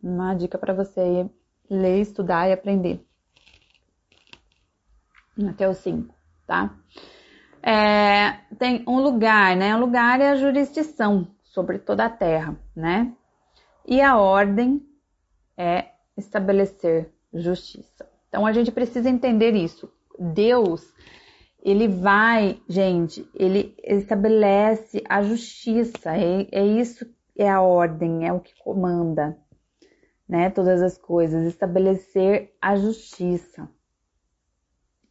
[0.01, 1.27] uma dica para você
[1.69, 3.03] ler, estudar e aprender.
[5.35, 6.13] Mateus 5,
[6.45, 6.77] tá?
[7.65, 9.73] É, tem um lugar, né?
[9.73, 13.13] Um lugar é a jurisdição sobre toda a terra, né?
[13.85, 14.85] E a ordem
[15.55, 18.05] é estabelecer justiça.
[18.27, 19.89] Então a gente precisa entender isso.
[20.19, 20.93] Deus,
[21.63, 26.17] ele vai, gente, ele estabelece a justiça.
[26.17, 29.37] É, é isso, é a ordem, é o que comanda,
[30.27, 30.49] né?
[30.49, 33.69] Todas as coisas, estabelecer a justiça.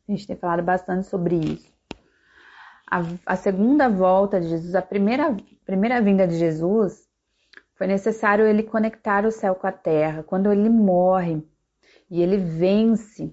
[0.07, 1.72] A gente tem falado bastante sobre isso
[2.93, 7.09] a, a segunda volta de Jesus, a primeira, primeira vinda de Jesus,
[7.75, 10.23] foi necessário ele conectar o céu com a terra.
[10.23, 11.43] Quando ele morre
[12.11, 13.33] e ele vence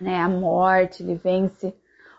[0.00, 1.76] né, a morte, ele vence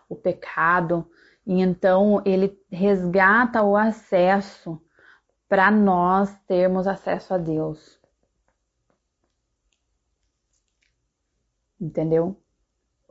[0.08, 1.04] o pecado,
[1.44, 4.80] e então ele resgata o acesso
[5.48, 8.00] para nós termos acesso a Deus.
[11.80, 12.40] Entendeu?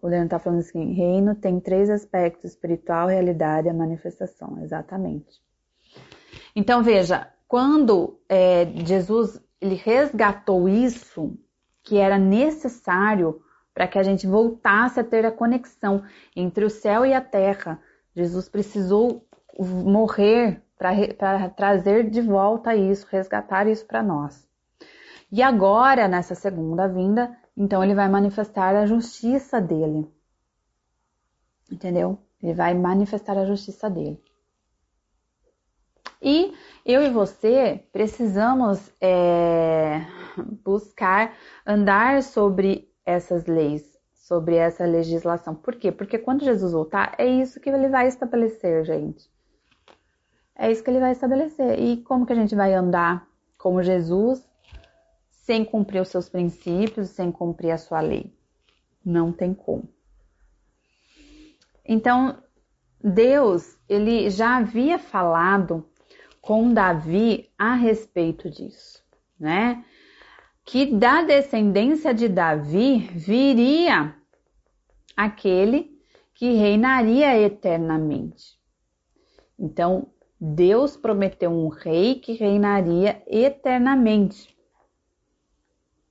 [0.06, 4.62] O Leandro está falando assim: reino tem três aspectos: espiritual, realidade e manifestação.
[4.62, 5.42] Exatamente.
[6.56, 11.36] Então veja, quando é, Jesus ele resgatou isso
[11.82, 13.42] que era necessário
[13.74, 16.04] para que a gente voltasse a ter a conexão
[16.36, 17.82] entre o céu e a terra,
[18.16, 19.26] Jesus precisou
[19.58, 24.48] morrer para trazer de volta isso, resgatar isso para nós.
[25.32, 30.10] E agora, nessa segunda vinda, então ele vai manifestar a justiça dele.
[31.72, 32.20] Entendeu?
[32.42, 34.22] Ele vai manifestar a justiça dele.
[36.22, 36.54] E
[36.86, 40.02] eu e você precisamos é,
[40.64, 41.34] buscar
[41.66, 45.54] andar sobre essas leis, sobre essa legislação.
[45.56, 45.92] Por quê?
[45.92, 49.30] Porque quando Jesus voltar, é isso que ele vai estabelecer, gente.
[50.56, 51.80] É isso que ele vai estabelecer.
[51.80, 54.44] E como que a gente vai andar como Jesus
[55.46, 58.34] sem cumprir os seus princípios, sem cumprir a sua lei?
[59.06, 59.88] Não tem como.
[61.86, 62.42] Então,
[63.00, 65.88] Deus, ele já havia falado
[66.42, 69.04] com Davi a respeito disso,
[69.40, 69.86] né?
[70.66, 74.16] Que da descendência de Davi viria
[75.16, 75.96] aquele
[76.34, 78.58] que reinaria eternamente.
[79.60, 80.08] Então,
[80.42, 84.55] Deus prometeu um rei que reinaria eternamente.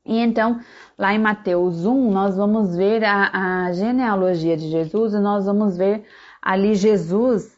[0.05, 0.61] E então,
[0.99, 5.77] lá em Mateus 1, nós vamos ver a, a genealogia de Jesus e nós vamos
[5.77, 6.05] ver
[6.43, 7.57] ali Jesus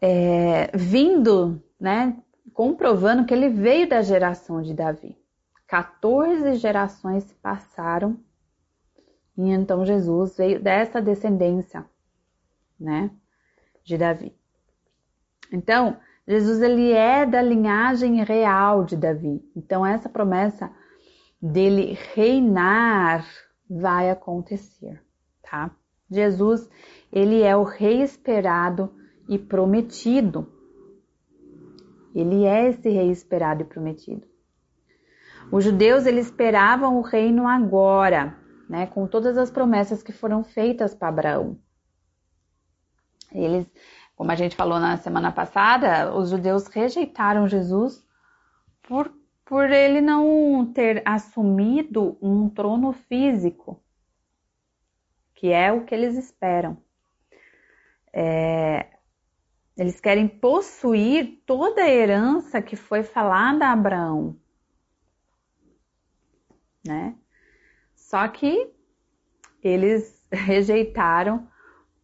[0.00, 2.16] é, vindo, né,
[2.52, 5.16] comprovando que ele veio da geração de Davi.
[5.68, 8.18] 14 gerações se passaram
[9.38, 11.84] e então Jesus veio dessa descendência,
[12.78, 13.10] né,
[13.84, 14.36] de Davi.
[15.52, 19.42] Então, Jesus ele é da linhagem real de Davi.
[19.56, 20.70] Então essa promessa
[21.40, 23.26] dele reinar
[23.68, 25.02] vai acontecer,
[25.42, 25.70] tá?
[26.10, 26.68] Jesus,
[27.12, 28.92] ele é o rei esperado
[29.28, 30.52] e prometido.
[32.14, 34.26] Ele é esse rei esperado e prometido.
[35.52, 38.36] Os judeus eles esperavam o reino agora,
[38.68, 41.58] né, com todas as promessas que foram feitas para Abraão.
[43.32, 43.66] Eles,
[44.16, 48.04] como a gente falou na semana passada, os judeus rejeitaram Jesus
[48.82, 49.12] por,
[49.50, 53.82] por ele não ter assumido um trono físico,
[55.34, 56.80] que é o que eles esperam.
[58.12, 58.86] É,
[59.76, 64.38] eles querem possuir toda a herança que foi falada a Abraão.
[66.86, 67.16] Né?
[67.96, 68.72] Só que
[69.64, 71.48] eles rejeitaram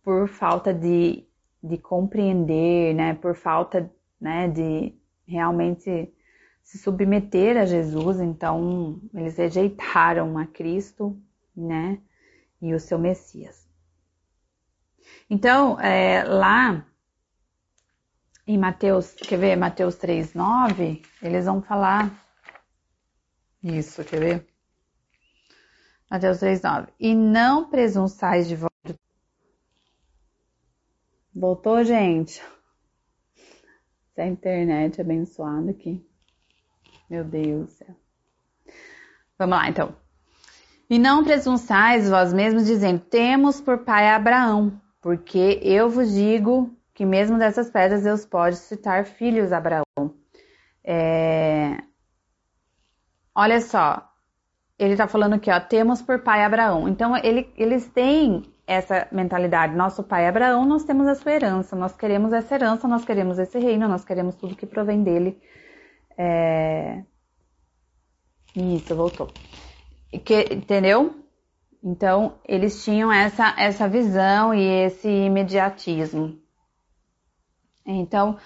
[0.03, 1.25] por falta de,
[1.63, 3.15] de compreender, né?
[3.15, 3.89] por falta
[4.21, 4.93] né, de
[5.29, 6.13] realmente
[6.67, 8.21] se submeter a Jesus.
[8.21, 11.17] Então, eles rejeitaram a Cristo
[11.57, 12.01] né?
[12.61, 13.65] e o seu Messias.
[15.31, 16.85] Então, é, lá
[18.45, 19.55] em Mateus, quer ver?
[19.55, 22.13] Mateus 3, 9, eles vão falar
[23.63, 24.47] isso, quer ver?
[26.11, 26.93] Mateus 3, 9.
[26.99, 28.73] E não presunçais de vós.
[31.33, 32.43] Voltou, gente?
[34.11, 36.05] Essa internet abençoada aqui.
[37.09, 37.97] Meu Deus do céu.
[39.39, 39.95] Vamos lá, então.
[40.89, 47.05] E não presunçais vós mesmos dizendo, temos por pai Abraão, porque eu vos digo que
[47.05, 49.85] mesmo dessas pedras Deus pode citar filhos a Abraão.
[50.85, 51.77] É...
[53.35, 54.11] Olha só,
[54.79, 56.89] ele está falando aqui, ó, temos por pai Abraão.
[56.89, 59.75] Então ele, eles têm essa mentalidade.
[59.75, 63.59] Nosso pai Abraão, nós temos a sua herança, nós queremos essa herança, nós queremos esse
[63.59, 65.41] reino, nós queremos tudo que provém dele.
[66.17, 67.03] É...
[68.55, 69.31] Isso, voltou.
[70.25, 71.23] Que, entendeu?
[71.83, 76.37] Então, eles tinham essa, essa visão e esse imediatismo.
[77.85, 78.39] Então,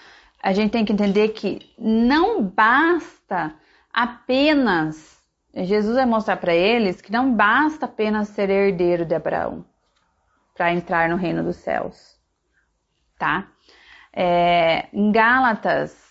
[0.42, 3.54] a gente tem que entender que não basta
[3.92, 5.18] apenas,
[5.54, 9.64] Jesus vai mostrar para eles que não basta apenas ser herdeiro de Abraão
[10.54, 12.18] para entrar no reino dos céus,
[13.18, 13.48] tá?
[14.12, 16.09] É, em Gálatas,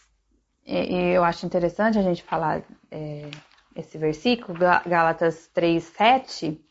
[0.72, 3.30] eu acho interessante a gente falar é,
[3.76, 6.62] esse versículo, Gálatas 3, 7,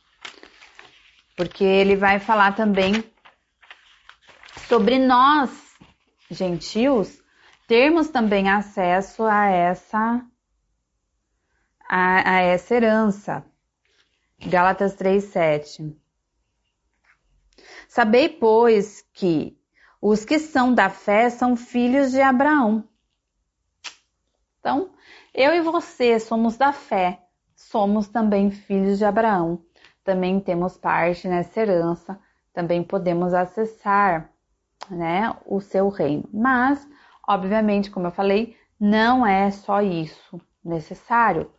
[1.36, 3.04] porque ele vai falar também
[4.68, 5.50] sobre nós
[6.30, 7.22] gentios,
[7.66, 10.22] termos também acesso a essa
[11.88, 13.44] a, a essa herança.
[14.46, 15.96] Gálatas 3:7.
[17.88, 19.58] Sabei, pois, que
[20.00, 22.88] os que são da fé são filhos de Abraão.
[24.60, 24.90] Então,
[25.34, 27.20] eu e você somos da fé,
[27.54, 29.60] somos também filhos de Abraão.
[30.04, 32.18] Também temos parte nessa herança,
[32.52, 34.30] também podemos acessar
[34.90, 36.28] né, o seu reino.
[36.32, 36.86] Mas,
[37.26, 41.50] obviamente, como eu falei, não é só isso necessário.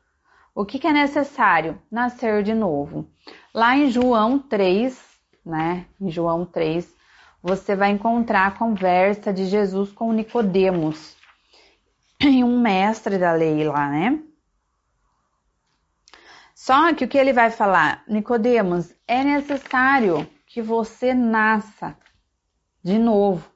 [0.54, 1.80] O que, que é necessário?
[1.91, 3.08] Nascer de novo.
[3.54, 5.00] Lá em João 3,
[5.45, 6.93] né, em João 3,
[7.41, 11.16] você vai encontrar a conversa de Jesus com Nicodemos,
[12.43, 14.22] um mestre da lei lá, né?
[16.53, 21.97] Só que o que ele vai falar, Nicodemos, é necessário que você nasça
[22.84, 23.49] de novo,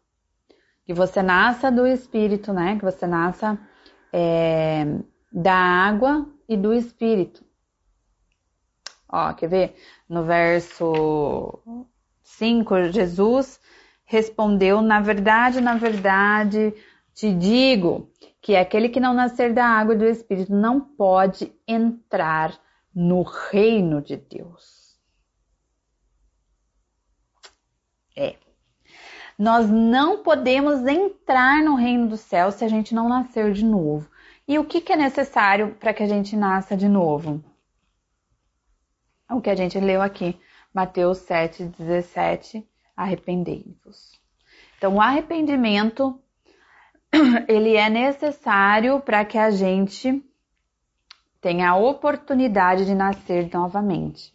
[0.86, 2.78] que você nasça do Espírito, né?
[2.78, 3.60] Que você nasça
[4.12, 4.86] é,
[5.32, 7.44] da água e do Espírito.
[9.10, 9.76] Ó, quer ver?
[10.08, 11.60] No verso
[12.24, 13.60] 5, Jesus
[14.06, 16.74] respondeu: Na verdade, na verdade,
[17.14, 18.10] te digo
[18.44, 22.54] que aquele que não nascer da água e do Espírito não pode entrar
[22.94, 25.00] no reino de Deus.
[28.14, 28.36] É.
[29.40, 34.12] Nós não podemos entrar no reino do céu se a gente não nascer de novo.
[34.46, 37.42] E o que, que é necessário para que a gente nasça de novo?
[39.32, 40.38] O que a gente leu aqui,
[40.74, 44.22] Mateus 7, 17, arrependei-vos.
[44.78, 46.22] Então, o arrependimento,
[47.48, 50.24] ele é necessário para que a gente
[51.40, 54.34] tenha a oportunidade de nascer novamente.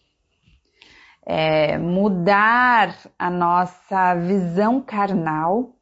[1.27, 5.75] É, mudar a nossa visão carnal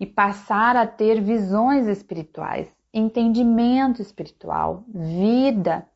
[0.00, 5.86] e passar a ter visões espirituais, entendimento espiritual, vida,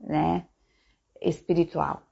[0.00, 0.46] né,
[1.20, 2.02] espiritual.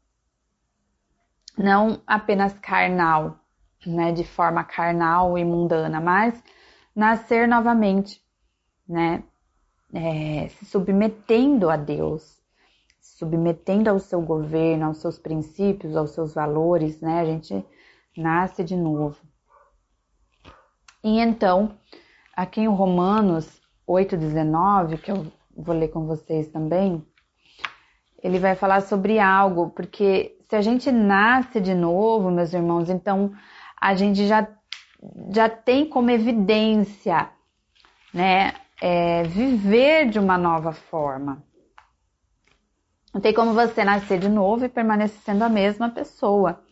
[1.56, 3.38] Não apenas carnal,
[3.86, 6.42] né, de forma carnal e mundana, mas
[6.94, 8.22] nascer novamente,
[8.88, 9.22] né,
[9.92, 12.40] é, se submetendo a Deus,
[13.00, 17.20] se submetendo ao seu governo, aos seus princípios, aos seus valores, né?
[17.20, 17.64] A gente
[18.16, 19.18] nasce de novo.
[21.02, 21.76] E então,
[22.36, 25.26] aqui em Romanos 8,19, que eu
[25.56, 27.04] vou ler com vocês também,
[28.22, 33.32] ele vai falar sobre algo, porque se a gente nasce de novo, meus irmãos, então
[33.80, 34.46] a gente já,
[35.32, 37.30] já tem como evidência,
[38.12, 41.42] né, é, viver de uma nova forma.
[43.12, 46.62] Não tem como você nascer de novo e permanecer sendo a mesma pessoa.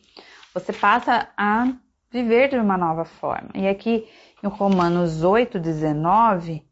[0.54, 1.72] Você passa a
[2.10, 3.50] viver de uma nova forma.
[3.54, 4.08] E aqui
[4.42, 6.64] em Romanos 8, 19,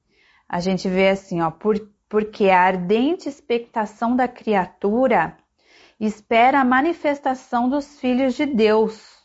[0.48, 1.76] a gente vê assim, ó, por,
[2.08, 5.36] porque a ardente expectação da criatura
[5.98, 9.15] espera a manifestação dos filhos de Deus.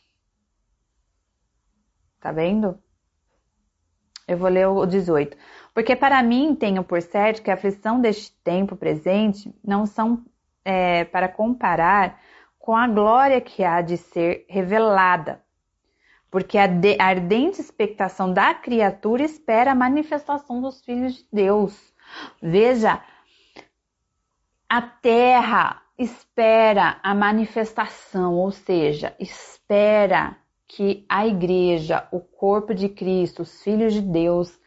[2.21, 2.79] Tá vendo?
[4.27, 5.35] Eu vou ler o 18.
[5.73, 10.23] Porque para mim tenho por certo que a aflição deste tempo presente não são
[10.63, 12.21] é, para comparar
[12.59, 15.41] com a glória que há de ser revelada.
[16.29, 21.93] Porque a, de, a ardente expectação da criatura espera a manifestação dos filhos de Deus.
[22.39, 23.01] Veja,
[24.69, 30.37] a terra espera a manifestação, ou seja, espera
[30.73, 34.57] que a igreja, o corpo de Cristo, os filhos de Deus,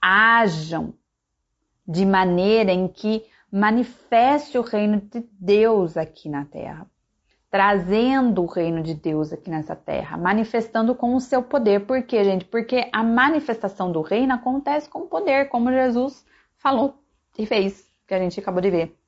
[0.00, 0.92] ajam
[1.86, 6.90] de maneira em que manifeste o reino de Deus aqui na terra,
[7.48, 11.86] trazendo o reino de Deus aqui nessa terra, manifestando com o seu poder.
[11.86, 12.44] Por quê, gente?
[12.44, 16.24] Porque a manifestação do reino acontece com poder, como Jesus
[16.56, 16.98] falou
[17.38, 19.01] e fez, que a gente acabou de ver.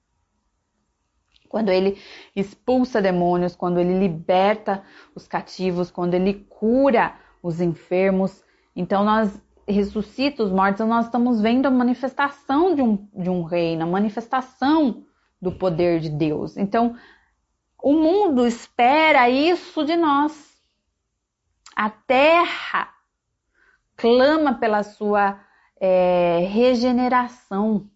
[1.54, 1.96] Quando ele
[2.34, 4.82] expulsa demônios, quando ele liberta
[5.14, 8.42] os cativos, quando ele cura os enfermos.
[8.74, 13.84] Então nós ressuscita os mortos, nós estamos vendo a manifestação de um, de um reino,
[13.84, 15.04] a manifestação
[15.40, 16.56] do poder de Deus.
[16.56, 16.96] Então,
[17.80, 20.60] o mundo espera isso de nós.
[21.76, 22.92] A terra
[23.96, 25.38] clama pela sua
[25.80, 27.88] é, regeneração.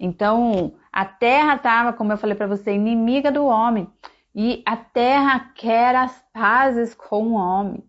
[0.00, 3.86] Então, a terra estava, como eu falei para você, inimiga do homem.
[4.34, 7.84] E a terra quer as pazes com o homem.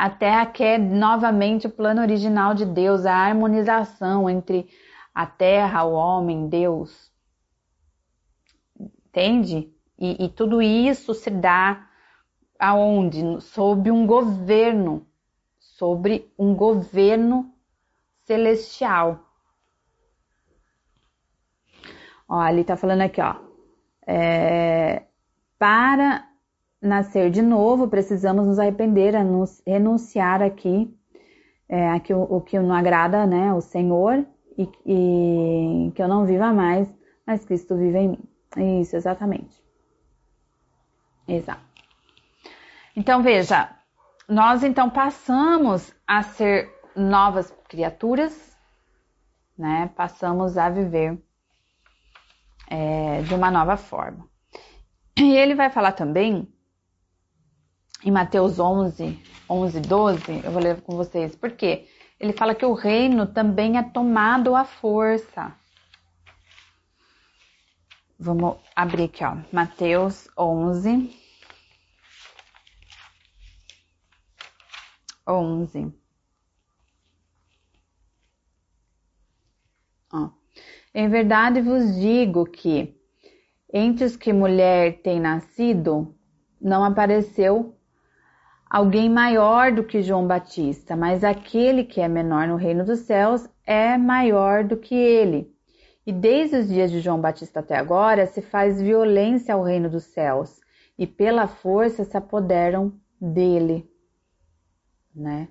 [0.00, 4.66] A Terra quer novamente o plano original de Deus, a harmonização entre
[5.14, 7.12] a Terra, o homem, Deus.
[8.80, 9.70] Entende?
[9.98, 11.86] E, e tudo isso se dá
[12.58, 13.42] aonde?
[13.42, 15.06] Sob um governo,
[15.58, 17.52] sobre um governo
[18.24, 19.29] celestial.
[22.30, 23.34] Ó, ele tá falando aqui, ó.
[24.06, 25.02] É,
[25.58, 26.24] para
[26.80, 30.96] nascer de novo, precisamos nos arrepender, a nos renunciar aqui,
[31.68, 34.24] é, aqui o, o, que não agrada, né, o Senhor,
[34.56, 36.88] e, e que eu não viva mais,
[37.26, 38.80] mas Cristo vive em mim.
[38.80, 39.60] Isso, exatamente.
[41.26, 41.60] Exato.
[42.94, 43.70] Então, veja,
[44.28, 48.56] nós então passamos a ser novas criaturas,
[49.58, 49.90] né?
[49.96, 51.18] Passamos a viver
[52.70, 54.26] é, de uma nova forma.
[55.16, 56.48] E ele vai falar também
[58.02, 61.86] em Mateus 11, 11, 12, eu vou ler com vocês, por quê?
[62.18, 65.54] Ele fala que o reino também é tomado à força.
[68.18, 69.38] Vamos abrir aqui, ó.
[69.50, 71.18] Mateus 11.
[75.26, 75.94] 11.
[80.12, 80.39] Ó.
[80.94, 82.96] Em verdade vos digo que
[83.72, 86.14] entre os que mulher tem nascido,
[86.60, 87.76] não apareceu
[88.68, 93.48] alguém maior do que João Batista, mas aquele que é menor no reino dos céus
[93.64, 95.54] é maior do que ele.
[96.04, 100.04] E desde os dias de João Batista até agora se faz violência ao reino dos
[100.04, 100.60] céus,
[100.98, 103.88] e pela força se apoderam dele,
[105.14, 105.48] né?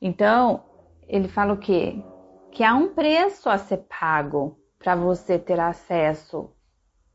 [0.00, 0.64] Então,
[1.06, 2.02] ele fala o quê?
[2.52, 6.50] Que há um preço a ser pago para você ter acesso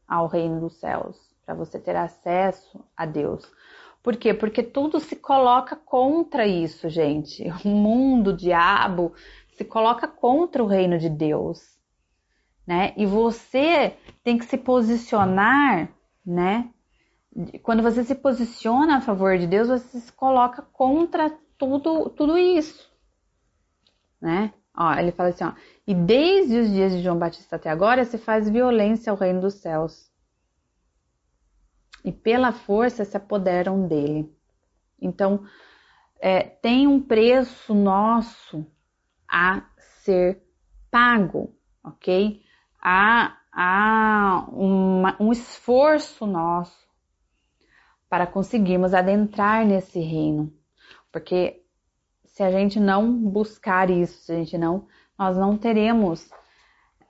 [0.08, 3.50] ao reino dos céus, para você ter acesso a Deus.
[4.04, 4.34] Por quê?
[4.34, 7.46] Porque tudo se coloca contra isso, gente.
[7.64, 9.14] O mundo, o diabo,
[9.54, 11.78] se coloca contra o reino de Deus
[12.68, 12.94] né?
[12.98, 15.90] E você tem que se posicionar,
[16.26, 16.70] né?
[17.64, 22.92] Quando você se posiciona a favor de Deus, você se coloca contra tudo, tudo isso,
[24.20, 24.54] né?
[24.78, 25.54] Ó, ele fala assim, ó,
[25.88, 29.56] e desde os dias de João Batista até agora se faz violência ao reino dos
[29.56, 30.12] céus.
[32.06, 34.32] E pela força se apoderam dele.
[35.02, 35.44] Então,
[36.20, 38.66] é, tem um preço nosso
[39.28, 39.64] a
[40.04, 40.42] ser
[40.90, 41.54] pago,
[41.84, 42.42] ok?
[42.82, 46.88] há, há uma, um esforço nosso
[48.10, 50.54] para conseguirmos adentrar nesse reino.
[51.12, 51.66] Porque
[52.38, 54.86] se a gente não buscar isso, se a gente não,
[55.18, 56.30] nós não teremos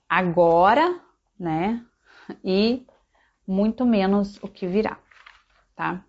[0.07, 1.01] agora,
[1.37, 1.85] né?
[2.41, 2.87] E
[3.45, 4.97] muito menos o que virá,
[5.75, 6.01] tá?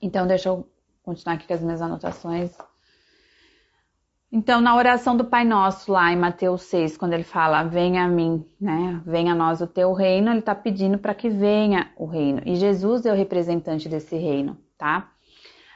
[0.00, 0.68] Então, deixa eu
[1.04, 2.50] continuar aqui com as minhas anotações.
[4.32, 8.08] Então, na oração do Pai Nosso, lá em Mateus 6, quando ele fala, venha a
[8.08, 9.00] mim, né?
[9.06, 12.42] Venha a nós o teu reino, ele está pedindo para que venha o reino.
[12.44, 15.11] E Jesus é o representante desse reino, tá?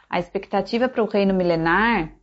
[0.09, 2.15] A expectativa para o reino milenar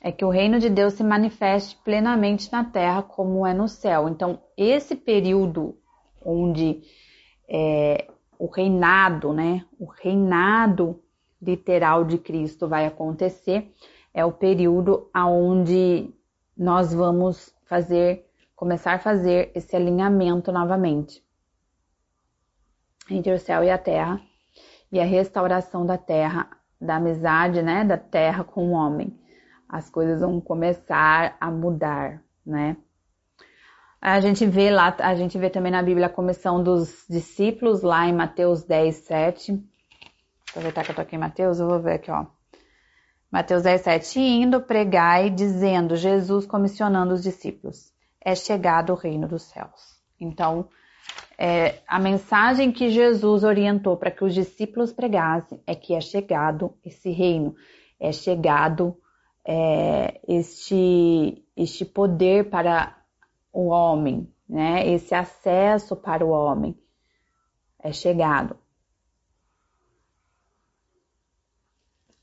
[0.00, 4.08] é que o reino de Deus se manifeste plenamente na terra como é no céu.
[4.08, 5.78] Então, esse período
[6.24, 6.82] onde
[7.48, 8.06] é,
[8.38, 9.64] o reinado, né?
[9.78, 11.02] O reinado
[11.40, 13.72] literal de Cristo vai acontecer
[14.14, 16.08] é o período aonde
[16.56, 21.22] nós vamos fazer, começar a fazer esse alinhamento novamente
[23.10, 24.20] entre o céu e a terra
[24.92, 26.48] e a restauração da terra,
[26.80, 29.18] da amizade, né, da terra com o homem.
[29.68, 32.76] As coisas vão começar a mudar, né?
[34.00, 38.06] A gente vê lá, a gente vê também na Bíblia a comissão dos discípulos lá
[38.06, 39.64] em Mateus 10, 7.
[40.50, 42.26] Aproveitar que eu tô aqui em Mateus, eu vou ver aqui, ó.
[43.34, 50.00] Mateus 17, indo, pregai, dizendo, Jesus comissionando os discípulos, é chegado o reino dos céus.
[50.20, 50.68] Então,
[51.38, 56.74] é, a mensagem que Jesus orientou para que os discípulos pregassem é que é chegado
[56.84, 57.54] esse reino,
[57.98, 58.96] é chegado
[59.44, 62.96] é, este, este poder para
[63.52, 64.88] o homem, né?
[64.88, 66.76] esse acesso para o homem
[67.84, 68.56] é chegado.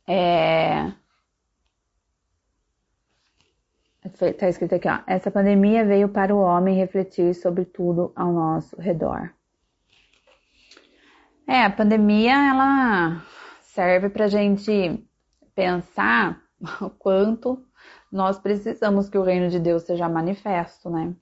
[0.07, 0.91] É,
[4.19, 4.99] Está escrito aqui, ó.
[5.07, 9.33] Essa pandemia veio para o homem refletir sobre tudo ao nosso redor.
[11.47, 13.25] É, a pandemia ela
[13.61, 15.03] serve para gente
[15.55, 16.41] pensar
[16.81, 17.63] o quanto
[18.11, 21.13] nós precisamos que o reino de Deus seja manifesto, né?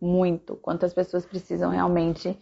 [0.00, 0.56] Muito.
[0.56, 2.38] Quantas pessoas precisam realmente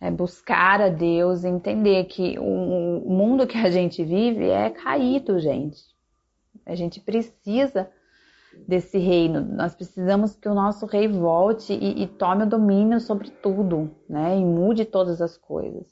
[0.00, 5.93] é, buscar a Deus, entender que o mundo que a gente vive é caído, gente.
[6.66, 7.90] A gente precisa
[8.66, 9.40] desse reino.
[9.40, 14.36] Nós precisamos que o nosso rei volte e, e, tome o domínio sobre tudo, né?
[14.36, 15.86] E mude todas as coisas.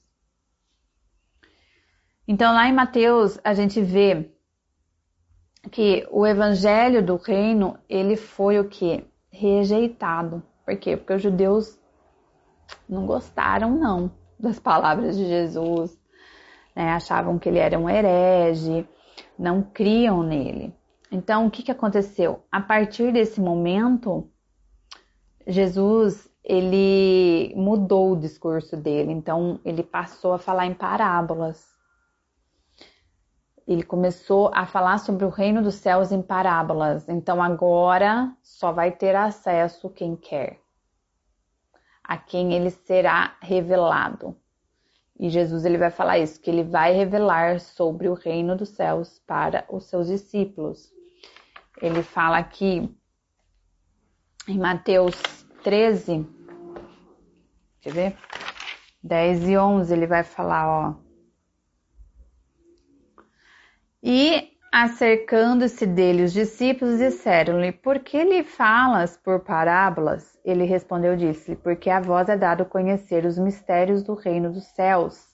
[2.27, 4.31] Então, lá em Mateus, a gente vê
[5.71, 9.05] que o evangelho do reino, ele foi o que?
[9.31, 10.43] Rejeitado.
[10.65, 10.97] Por quê?
[10.97, 11.79] Porque os judeus
[12.89, 15.99] não gostaram, não, das palavras de Jesus,
[16.75, 16.91] né?
[16.91, 18.87] achavam que ele era um herege,
[19.43, 20.73] não criam nele.
[21.11, 22.45] Então, o que, que aconteceu?
[22.51, 24.31] A partir desse momento,
[25.47, 31.71] Jesus ele mudou o discurso dele, então ele passou a falar em parábolas.
[33.67, 37.09] Ele começou a falar sobre o reino dos céus em parábolas.
[37.09, 40.61] Então agora só vai ter acesso quem quer,
[42.03, 44.37] a quem ele será revelado.
[45.23, 49.21] E Jesus ele vai falar isso, que ele vai revelar sobre o reino dos céus
[49.25, 50.93] para os seus discípulos.
[51.81, 52.93] Ele fala aqui
[54.49, 55.15] em Mateus
[55.63, 56.27] 13,
[57.81, 58.19] Quer ver?
[59.01, 60.95] 10 e 11 ele vai falar, ó.
[64.03, 70.39] E acercando-se dele os discípulos disseram-lhe: Por que lhe falas por parábolas?
[70.43, 75.29] Ele respondeu: Disse-lhe: Porque a vós é dado conhecer os mistérios do reino dos céus,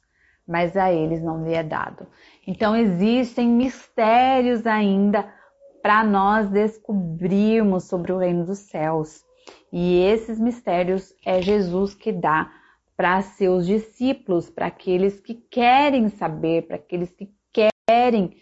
[0.47, 2.09] mas a eles não lhe é dado.
[2.45, 5.33] Então existem mistérios ainda
[5.81, 9.25] para nós descobrirmos sobre o reino dos céus.
[9.73, 12.51] E esses mistérios é Jesus que dá
[12.97, 18.37] para seus discípulos, para aqueles que querem saber, para aqueles que querem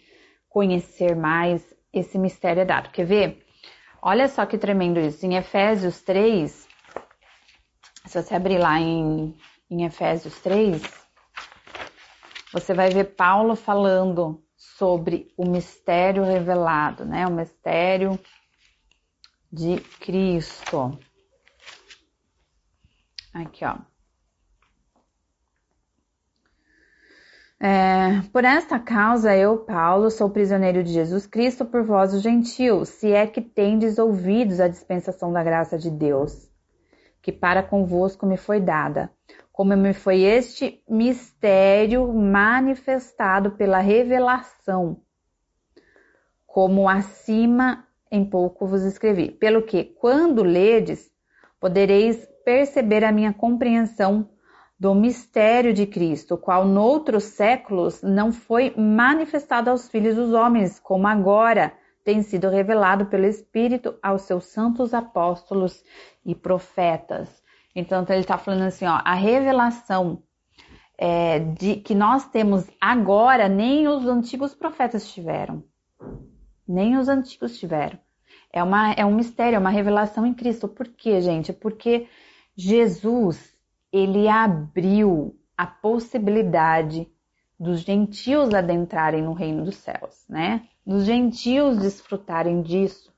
[0.57, 1.61] conhecer mais,
[1.93, 2.89] esse mistério é dado.
[2.89, 3.45] Quer ver?
[4.01, 5.23] Olha só que tremendo isso.
[5.23, 6.67] Em Efésios 3,
[8.07, 9.37] se você abrir lá em,
[9.69, 10.81] em Efésios 3,
[12.51, 17.27] você vai ver Paulo falando sobre o mistério revelado, né?
[17.27, 18.19] O mistério
[19.53, 20.97] de Cristo.
[23.31, 23.77] Aqui, ó.
[27.59, 32.89] É, por esta causa, eu, Paulo, sou prisioneiro de Jesus Cristo por vós, os gentios,
[32.89, 36.47] se é que tendes ouvidos a dispensação da graça de Deus,
[37.19, 39.11] que para convosco me foi dada,
[39.51, 45.01] como me foi este mistério manifestado pela revelação,
[46.45, 49.31] como acima em pouco vos escrevi.
[49.31, 51.11] Pelo que, quando ledes,
[51.59, 54.29] podereis perceber a minha compreensão
[54.79, 60.79] do mistério de Cristo, o qual noutros séculos não foi manifestado aos filhos dos homens,
[60.79, 61.73] como agora
[62.03, 65.83] tem sido revelado pelo Espírito aos seus santos apóstolos
[66.25, 67.43] e profetas.
[67.75, 70.23] Então, ele está falando assim, ó, a revelação
[70.97, 75.63] é, de que nós temos agora, nem os antigos profetas tiveram.
[76.67, 77.99] Nem os antigos tiveram.
[78.53, 80.67] É, uma, é um mistério, é uma revelação em Cristo.
[80.67, 81.51] Por quê, gente?
[81.51, 82.07] Porque
[82.55, 83.56] Jesus
[83.91, 87.09] ele abriu a possibilidade
[87.59, 90.67] dos gentios adentrarem no reino dos céus, né?
[90.85, 93.11] Dos gentios desfrutarem disso.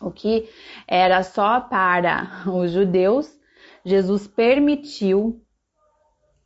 [0.00, 0.48] O que
[0.86, 3.34] era só para os judeus,
[3.84, 5.42] Jesus permitiu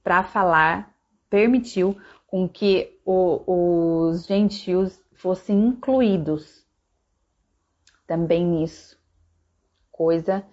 [0.03, 0.95] para falar,
[1.28, 6.66] permitiu com que o, os gentios fossem incluídos
[8.07, 8.99] também nisso,
[9.90, 10.45] coisa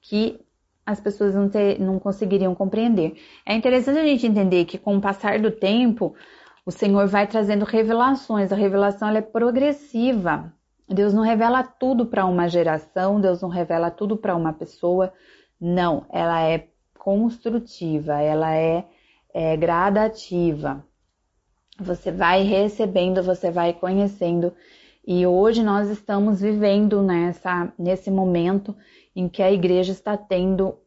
[0.00, 0.44] que
[0.84, 3.14] as pessoas não, ter, não conseguiriam compreender.
[3.46, 6.14] É interessante a gente entender que com o passar do tempo,
[6.66, 8.52] o Senhor vai trazendo revelações.
[8.52, 10.52] A revelação é progressiva.
[10.88, 15.12] Deus não revela tudo para uma geração, Deus não revela tudo para uma pessoa.
[15.60, 16.68] Não, ela é
[16.98, 18.84] construtiva, ela é,
[19.32, 20.84] é gradativa.
[21.78, 24.52] Você vai recebendo, você vai conhecendo.
[25.06, 28.76] E hoje nós estamos vivendo nessa, nesse momento
[29.14, 30.78] em que a igreja está tendo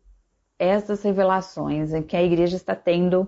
[0.57, 3.28] essas revelações, em que a igreja está tendo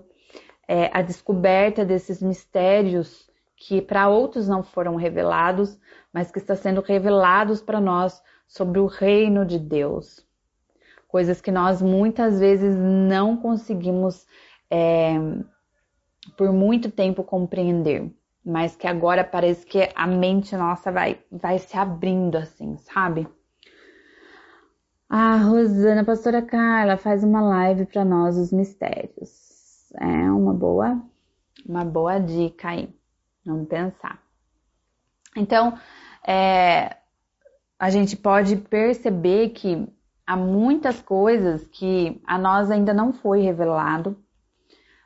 [0.67, 5.79] é, a descoberta desses mistérios que para outros não foram revelados,
[6.13, 10.25] mas que está sendo revelados para nós sobre o reino de Deus.
[11.07, 14.27] Coisas que nós muitas vezes não conseguimos
[14.69, 15.15] é,
[16.37, 18.11] por muito tempo compreender,
[18.45, 23.27] mas que agora parece que a mente nossa vai, vai se abrindo assim, sabe?
[25.09, 29.89] Ah, Rosana, pastora Carla, faz uma live para nós os mistérios.
[29.95, 31.01] É uma boa,
[31.65, 32.93] uma boa dica aí.
[33.45, 34.21] Vamos pensar.
[35.33, 35.79] Então,
[36.27, 36.97] é,
[37.79, 39.87] a gente pode perceber que
[40.25, 44.21] há muitas coisas que a nós ainda não foi revelado,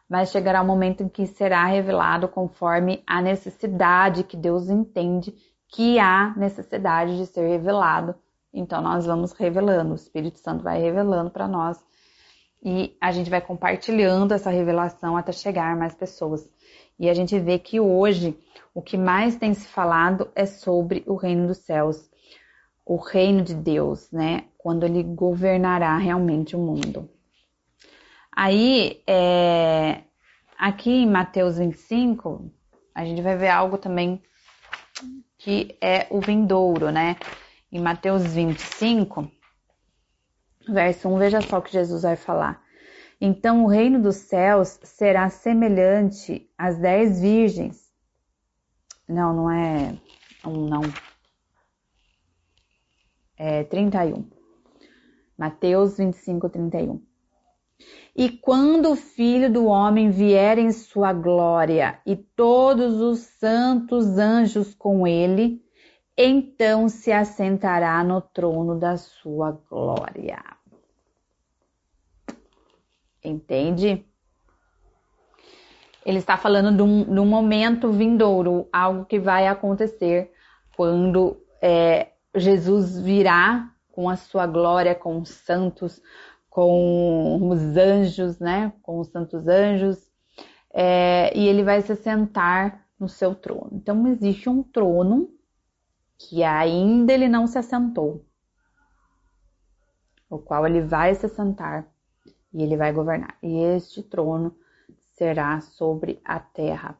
[0.09, 5.31] mas chegará o um momento em que será revelado conforme a necessidade que Deus entende
[5.67, 8.15] que há necessidade de ser revelado
[8.53, 11.81] então nós vamos revelando, o Espírito Santo vai revelando para nós
[12.63, 16.47] e a gente vai compartilhando essa revelação até chegar mais pessoas.
[16.99, 18.37] E a gente vê que hoje
[18.73, 22.09] o que mais tem se falado é sobre o reino dos céus,
[22.85, 24.45] o reino de Deus, né?
[24.57, 27.09] Quando ele governará realmente o mundo.
[28.31, 30.03] Aí, é,
[30.57, 32.51] aqui em Mateus 25,
[32.93, 34.21] a gente vai ver algo também
[35.37, 37.17] que é o vindouro, né?
[37.71, 39.31] Em Mateus 25,
[40.67, 42.61] verso 1, veja só o que Jesus vai falar.
[43.19, 47.91] Então o reino dos céus será semelhante às dez virgens.
[49.07, 49.95] Não, não é
[50.45, 50.81] um, não.
[53.37, 54.25] É 31.
[55.37, 57.01] Mateus 25, 31.
[58.15, 64.75] E quando o filho do homem vier em sua glória e todos os santos anjos
[64.75, 65.63] com ele,
[66.17, 70.43] então se assentará no trono da sua glória.
[73.23, 74.05] Entende?
[76.05, 80.31] Ele está falando de um, de um momento vindouro, algo que vai acontecer
[80.75, 86.01] quando é, Jesus virá com a sua glória, com os santos,
[86.49, 88.73] com os anjos, né?
[88.81, 90.09] Com os santos anjos,
[90.73, 93.69] é, e ele vai se sentar no seu trono.
[93.73, 95.29] Então existe um trono
[96.29, 98.25] que ainda ele não se assentou,
[100.29, 101.87] o qual ele vai se sentar
[102.53, 103.37] e ele vai governar.
[103.41, 104.55] E este trono
[105.13, 106.97] será sobre a terra.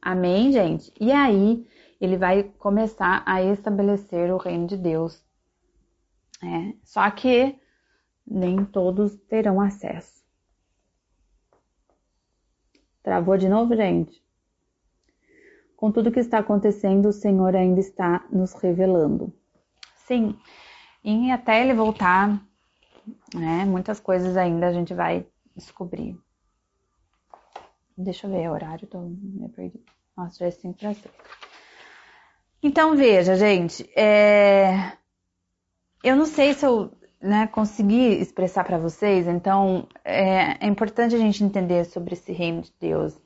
[0.00, 0.92] Amém, gente?
[1.00, 1.68] E aí
[2.00, 5.24] ele vai começar a estabelecer o reino de Deus.
[6.42, 7.58] É, só que
[8.26, 10.22] nem todos terão acesso.
[13.02, 14.23] Travou de novo, gente?
[15.84, 19.30] Com tudo que está acontecendo, o Senhor ainda está nos revelando.
[20.06, 20.34] Sim,
[21.04, 22.40] e até ele voltar,
[23.34, 23.66] né?
[23.66, 26.18] Muitas coisas ainda a gente vai descobrir.
[27.98, 29.78] Deixa eu ver o horário, tô me perdi.
[30.16, 31.14] Nossa, já é 5 para 6.
[32.62, 34.90] Então, veja, gente, é...
[36.02, 41.18] eu não sei se eu né, consegui expressar para vocês, então é, é importante a
[41.18, 43.22] gente entender sobre esse reino de Deus.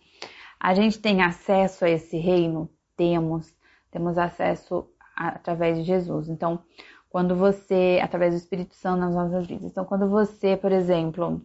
[0.61, 2.68] A gente tem acesso a esse reino?
[2.96, 3.54] Temos.
[3.90, 6.28] Temos acesso através de Jesus.
[6.28, 6.62] Então,
[7.09, 9.70] quando você, através do Espírito Santo nas nossas vidas.
[9.70, 11.40] Então, quando você, por exemplo,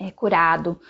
[0.00, 0.80] é curado,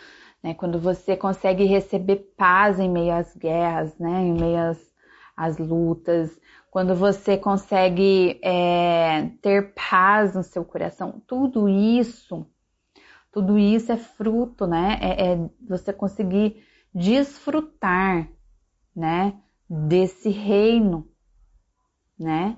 [0.43, 0.55] né?
[0.55, 4.20] Quando você consegue receber paz em meio às guerras, né?
[4.22, 4.93] Em meio às,
[5.37, 6.39] às lutas,
[6.70, 12.47] quando você consegue é, ter paz no seu coração, tudo isso,
[13.32, 14.99] tudo isso é fruto, né?
[15.01, 16.64] É, é você conseguir
[16.95, 18.29] desfrutar,
[18.95, 19.35] né?
[19.69, 21.09] Desse reino,
[22.19, 22.57] né?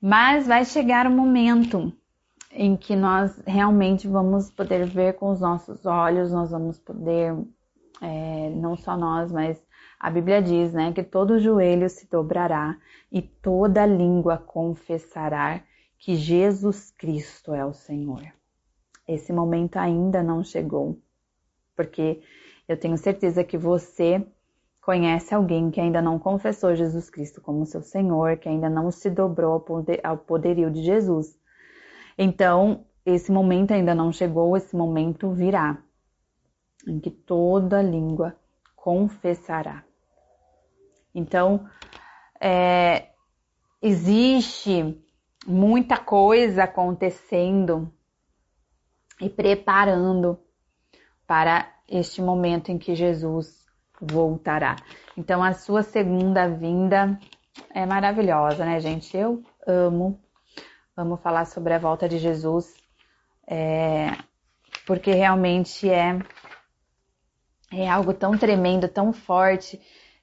[0.00, 1.92] Mas vai chegar o um momento
[2.52, 7.34] em que nós realmente vamos poder ver com os nossos olhos, nós vamos poder,
[8.00, 9.60] é, não só nós, mas
[9.98, 12.76] a Bíblia diz, né, que todo joelho se dobrará
[13.10, 15.62] e toda língua confessará
[15.98, 18.22] que Jesus Cristo é o Senhor.
[19.08, 21.00] Esse momento ainda não chegou,
[21.74, 22.22] porque
[22.68, 24.24] eu tenho certeza que você
[24.80, 29.10] conhece alguém que ainda não confessou Jesus Cristo como seu Senhor, que ainda não se
[29.10, 31.36] dobrou ao, poder, ao poderio de Jesus.
[32.16, 35.82] Então, esse momento ainda não chegou, esse momento virá,
[36.86, 38.36] em que toda língua
[38.74, 39.84] confessará.
[41.14, 41.68] Então,
[42.40, 43.10] é,
[43.82, 45.02] existe
[45.46, 47.92] muita coisa acontecendo
[49.20, 50.38] e preparando
[51.26, 53.64] para este momento em que Jesus
[54.00, 54.76] voltará.
[55.16, 57.18] Então, a sua segunda vinda
[57.74, 59.16] é maravilhosa, né, gente?
[59.16, 60.20] Eu amo,
[60.96, 62.74] amo falar sobre a volta de Jesus,
[63.46, 64.12] é,
[64.86, 66.18] porque realmente é,
[67.72, 69.80] é algo tão tremendo, tão forte.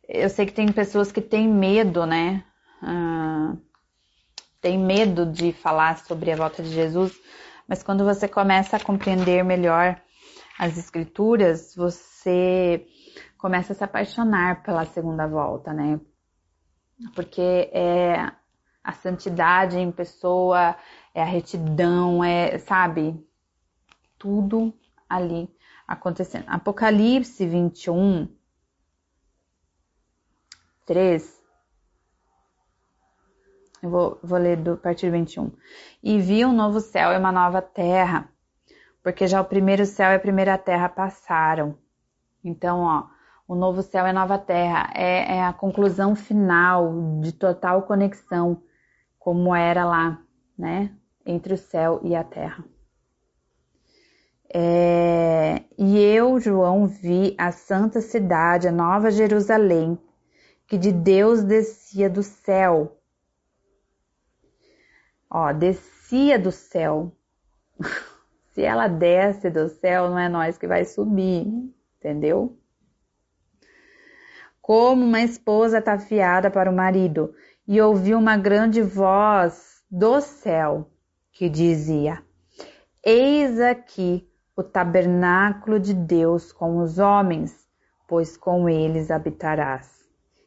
[0.07, 2.43] Eu sei que tem pessoas que têm medo, né?
[2.81, 3.55] Ah,
[4.61, 7.13] tem medo de falar sobre a volta de Jesus,
[7.67, 9.99] mas quando você começa a compreender melhor
[10.57, 12.85] as escrituras, você
[13.37, 15.99] começa a se apaixonar pela segunda volta, né?
[17.15, 18.31] Porque é
[18.83, 20.75] a santidade em pessoa,
[21.13, 23.25] é a retidão, é, sabe?
[24.17, 24.73] Tudo
[25.09, 25.49] ali
[25.87, 26.45] acontecendo.
[26.47, 28.27] Apocalipse 21,
[30.85, 31.43] 3.
[33.81, 35.51] Eu vou, vou ler do partir 21.
[36.01, 38.32] E vi um novo céu e uma nova terra,
[39.03, 41.77] porque já o primeiro céu e a primeira terra passaram.
[42.41, 43.07] Então, ó,
[43.45, 48.63] o novo céu e nova terra é, é a conclusão final de total conexão,
[49.19, 50.21] como era lá,
[50.57, 50.95] né?
[51.25, 52.63] Entre o céu e a terra.
[54.55, 59.97] É, e eu, João, vi a santa cidade, a nova Jerusalém,
[60.67, 62.97] que de Deus descia do céu.
[65.29, 67.11] Ó, descia do céu.
[68.53, 71.45] Se ela desce do céu, não é nós que vai subir,
[71.99, 72.57] entendeu?
[74.63, 77.35] como uma esposa ataviada para o marido,
[77.67, 80.89] e ouviu uma grande voz do céu
[81.33, 82.23] que dizia:
[83.03, 84.25] Eis aqui
[84.55, 87.67] o tabernáculo de Deus com os homens,
[88.07, 89.91] pois com eles habitarás.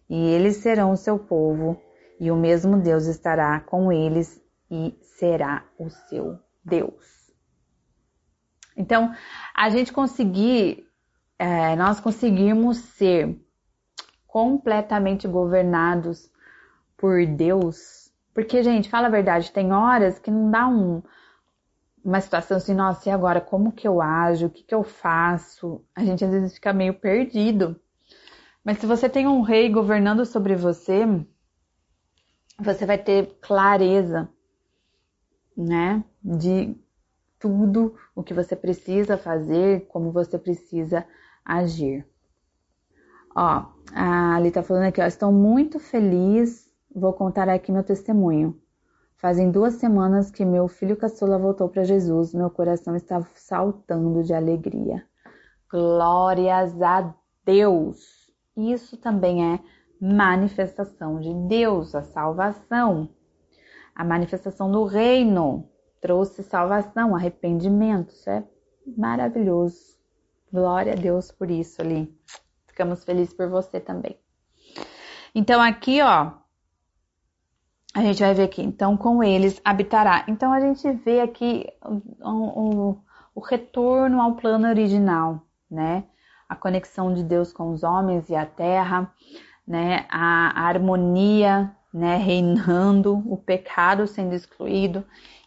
[0.09, 1.79] E eles serão o seu povo,
[2.19, 4.41] e o mesmo Deus estará com eles
[4.71, 7.16] e será o seu Deus.
[8.77, 9.15] Então,
[9.55, 10.87] a gente conseguir,
[11.39, 13.41] é, nós conseguirmos ser
[14.27, 16.31] completamente governados
[16.97, 18.13] por Deus.
[18.35, 21.03] Porque, gente, fala a verdade, tem horas que não dá um,
[22.05, 23.41] uma situação assim, nossa, e agora?
[23.41, 24.47] Como que eu ajo?
[24.47, 25.83] O que que eu faço?
[25.95, 27.81] A gente às vezes fica meio perdido.
[28.63, 31.05] Mas se você tem um rei governando sobre você,
[32.59, 34.29] você vai ter clareza,
[35.57, 36.05] né?
[36.23, 36.77] De
[37.47, 41.07] tudo o que você precisa fazer, como você precisa
[41.45, 42.05] agir.
[43.35, 48.61] Ó, a Ali tá falando aqui, ó, estou muito feliz, vou contar aqui meu testemunho.
[49.17, 54.35] Fazem duas semanas que meu filho caçula voltou para Jesus, meu coração está saltando de
[54.35, 55.05] alegria.
[55.71, 58.27] Glórias a Deus!
[58.57, 59.61] Isso também é
[60.01, 63.09] manifestação de Deus, a salvação.
[63.95, 65.69] A manifestação do reino
[66.07, 68.11] trouxe salvação, arrependimento.
[68.11, 68.45] Isso é
[68.97, 69.97] maravilhoso.
[70.53, 72.17] Glória a Deus por isso ali.
[72.69, 74.17] Ficamos felizes por você também.
[75.35, 76.31] Então aqui, ó,
[77.93, 78.63] a gente vai ver aqui.
[78.63, 80.25] Então com eles habitará.
[80.29, 81.67] Então a gente vê aqui
[82.23, 82.99] o, o,
[83.35, 86.05] o retorno ao plano original, né?
[86.49, 89.13] A conexão de Deus com os homens e a terra,
[89.67, 90.07] né?
[90.09, 92.17] A, a harmonia, né?
[92.17, 95.05] Reinando, o pecado sendo excluído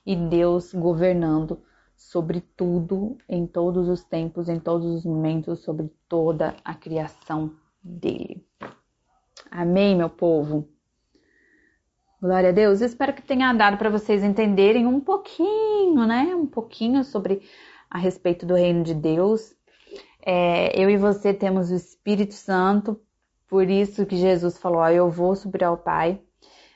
[0.09, 1.61] e Deus governando
[1.95, 7.53] sobre tudo, em todos os tempos, em todos os momentos, sobre toda a criação
[7.83, 8.43] dele.
[9.51, 10.67] Amém, meu povo?
[12.19, 12.81] Glória a Deus.
[12.81, 16.35] Eu espero que tenha dado para vocês entenderem um pouquinho, né?
[16.35, 17.43] Um pouquinho sobre
[17.87, 19.55] a respeito do reino de Deus.
[20.25, 22.99] É, eu e você temos o Espírito Santo,
[23.47, 26.19] por isso que Jesus falou: ó, Eu vou subir ao Pai,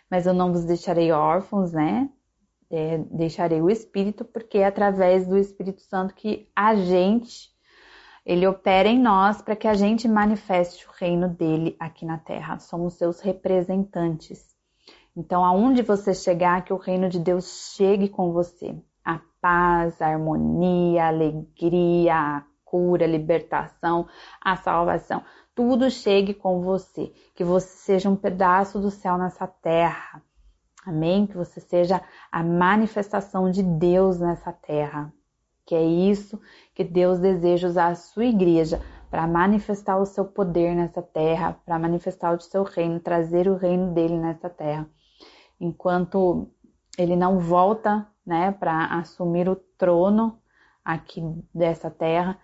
[0.08, 2.08] mas eu não vos deixarei órfãos, né?
[2.76, 7.52] É, deixarei o Espírito, porque é através do Espírito Santo que a gente,
[8.26, 12.58] ele opera em nós para que a gente manifeste o reino dele aqui na terra.
[12.58, 14.44] Somos seus representantes.
[15.16, 18.76] Então, aonde você chegar, que o reino de Deus chegue com você.
[19.06, 24.08] A paz, a harmonia, a alegria, a cura, a libertação,
[24.42, 25.24] a salvação.
[25.54, 27.14] Tudo chegue com você.
[27.36, 30.24] Que você seja um pedaço do céu nessa terra
[30.86, 31.26] Amém?
[31.26, 35.14] Que você seja a manifestação de Deus nessa terra.
[35.66, 36.40] Que é isso
[36.74, 41.80] que Deus deseja usar a sua igreja para manifestar o seu poder nessa terra, para
[41.80, 44.90] manifestar o seu reino, trazer o reino dele nessa terra.
[45.60, 46.50] Enquanto
[46.98, 50.40] ele não volta, né, para assumir o trono
[50.84, 51.22] aqui
[51.54, 52.38] dessa terra,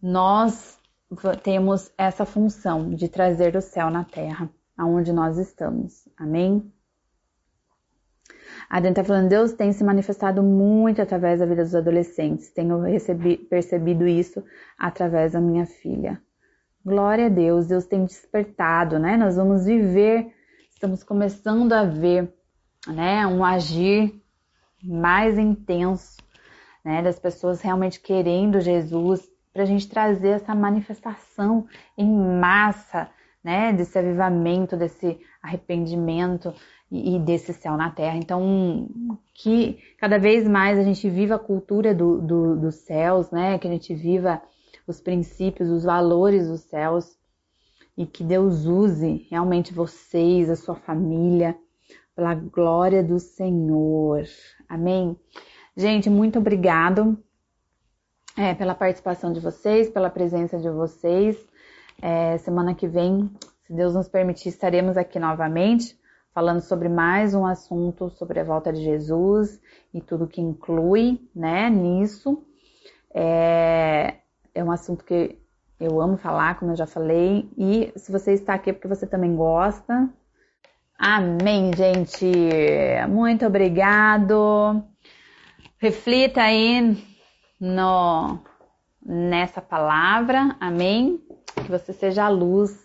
[0.00, 0.78] nós
[1.42, 6.08] temos essa função de trazer o céu na terra, aonde nós estamos.
[6.16, 6.72] Amém?
[8.68, 12.50] A Dani está falando, Deus tem se manifestado muito através da vida dos adolescentes.
[12.50, 14.42] Tenho recebi, percebido isso
[14.78, 16.20] através da minha filha.
[16.84, 19.16] Glória a Deus, Deus tem despertado, né?
[19.16, 20.32] Nós vamos viver,
[20.70, 22.30] estamos começando a ver,
[22.86, 24.14] né, um agir
[24.82, 26.18] mais intenso,
[26.84, 33.08] né, das pessoas realmente querendo Jesus, para a gente trazer essa manifestação em massa,
[33.42, 36.52] né, desse avivamento, desse arrependimento,
[36.90, 38.16] e, desse céu na terra.
[38.16, 38.88] Então,
[39.34, 43.58] que cada vez mais a gente viva a cultura do, do, dos céus, né?
[43.58, 44.40] Que a gente viva
[44.86, 47.18] os princípios, os valores dos céus
[47.96, 51.56] e que Deus use realmente vocês, a sua família,
[52.14, 54.24] pela glória do Senhor.
[54.68, 55.16] Amém?
[55.76, 57.18] Gente, muito obrigado
[58.36, 61.36] é, pela participação de vocês, pela presença de vocês.
[62.02, 63.30] É, semana que vem,
[63.74, 65.98] Deus nos permitir, estaremos aqui novamente
[66.34, 69.60] falando sobre mais um assunto sobre a volta de Jesus
[69.92, 72.44] e tudo que inclui, né, nisso.
[73.14, 74.16] É,
[74.52, 75.38] é um assunto que
[75.78, 79.06] eu amo falar, como eu já falei, e se você está aqui é porque você
[79.06, 80.08] também gosta.
[80.98, 82.26] Amém, gente.
[83.08, 84.82] Muito obrigado.
[85.78, 86.96] Reflita aí
[87.60, 88.38] no
[89.04, 90.56] nessa palavra.
[90.60, 91.20] Amém.
[91.54, 92.83] Que você seja a luz,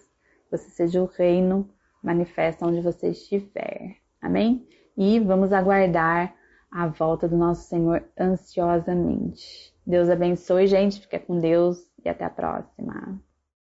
[0.50, 1.70] você seja o reino
[2.04, 3.98] manifesta onde você estiver.
[4.22, 4.68] Amém?
[4.98, 6.36] E vamos aguardar
[6.72, 9.74] a volta do nosso Senhor ansiosamente.
[9.86, 11.02] Deus abençoe, gente.
[11.02, 13.20] Fica com Deus e até a próxima.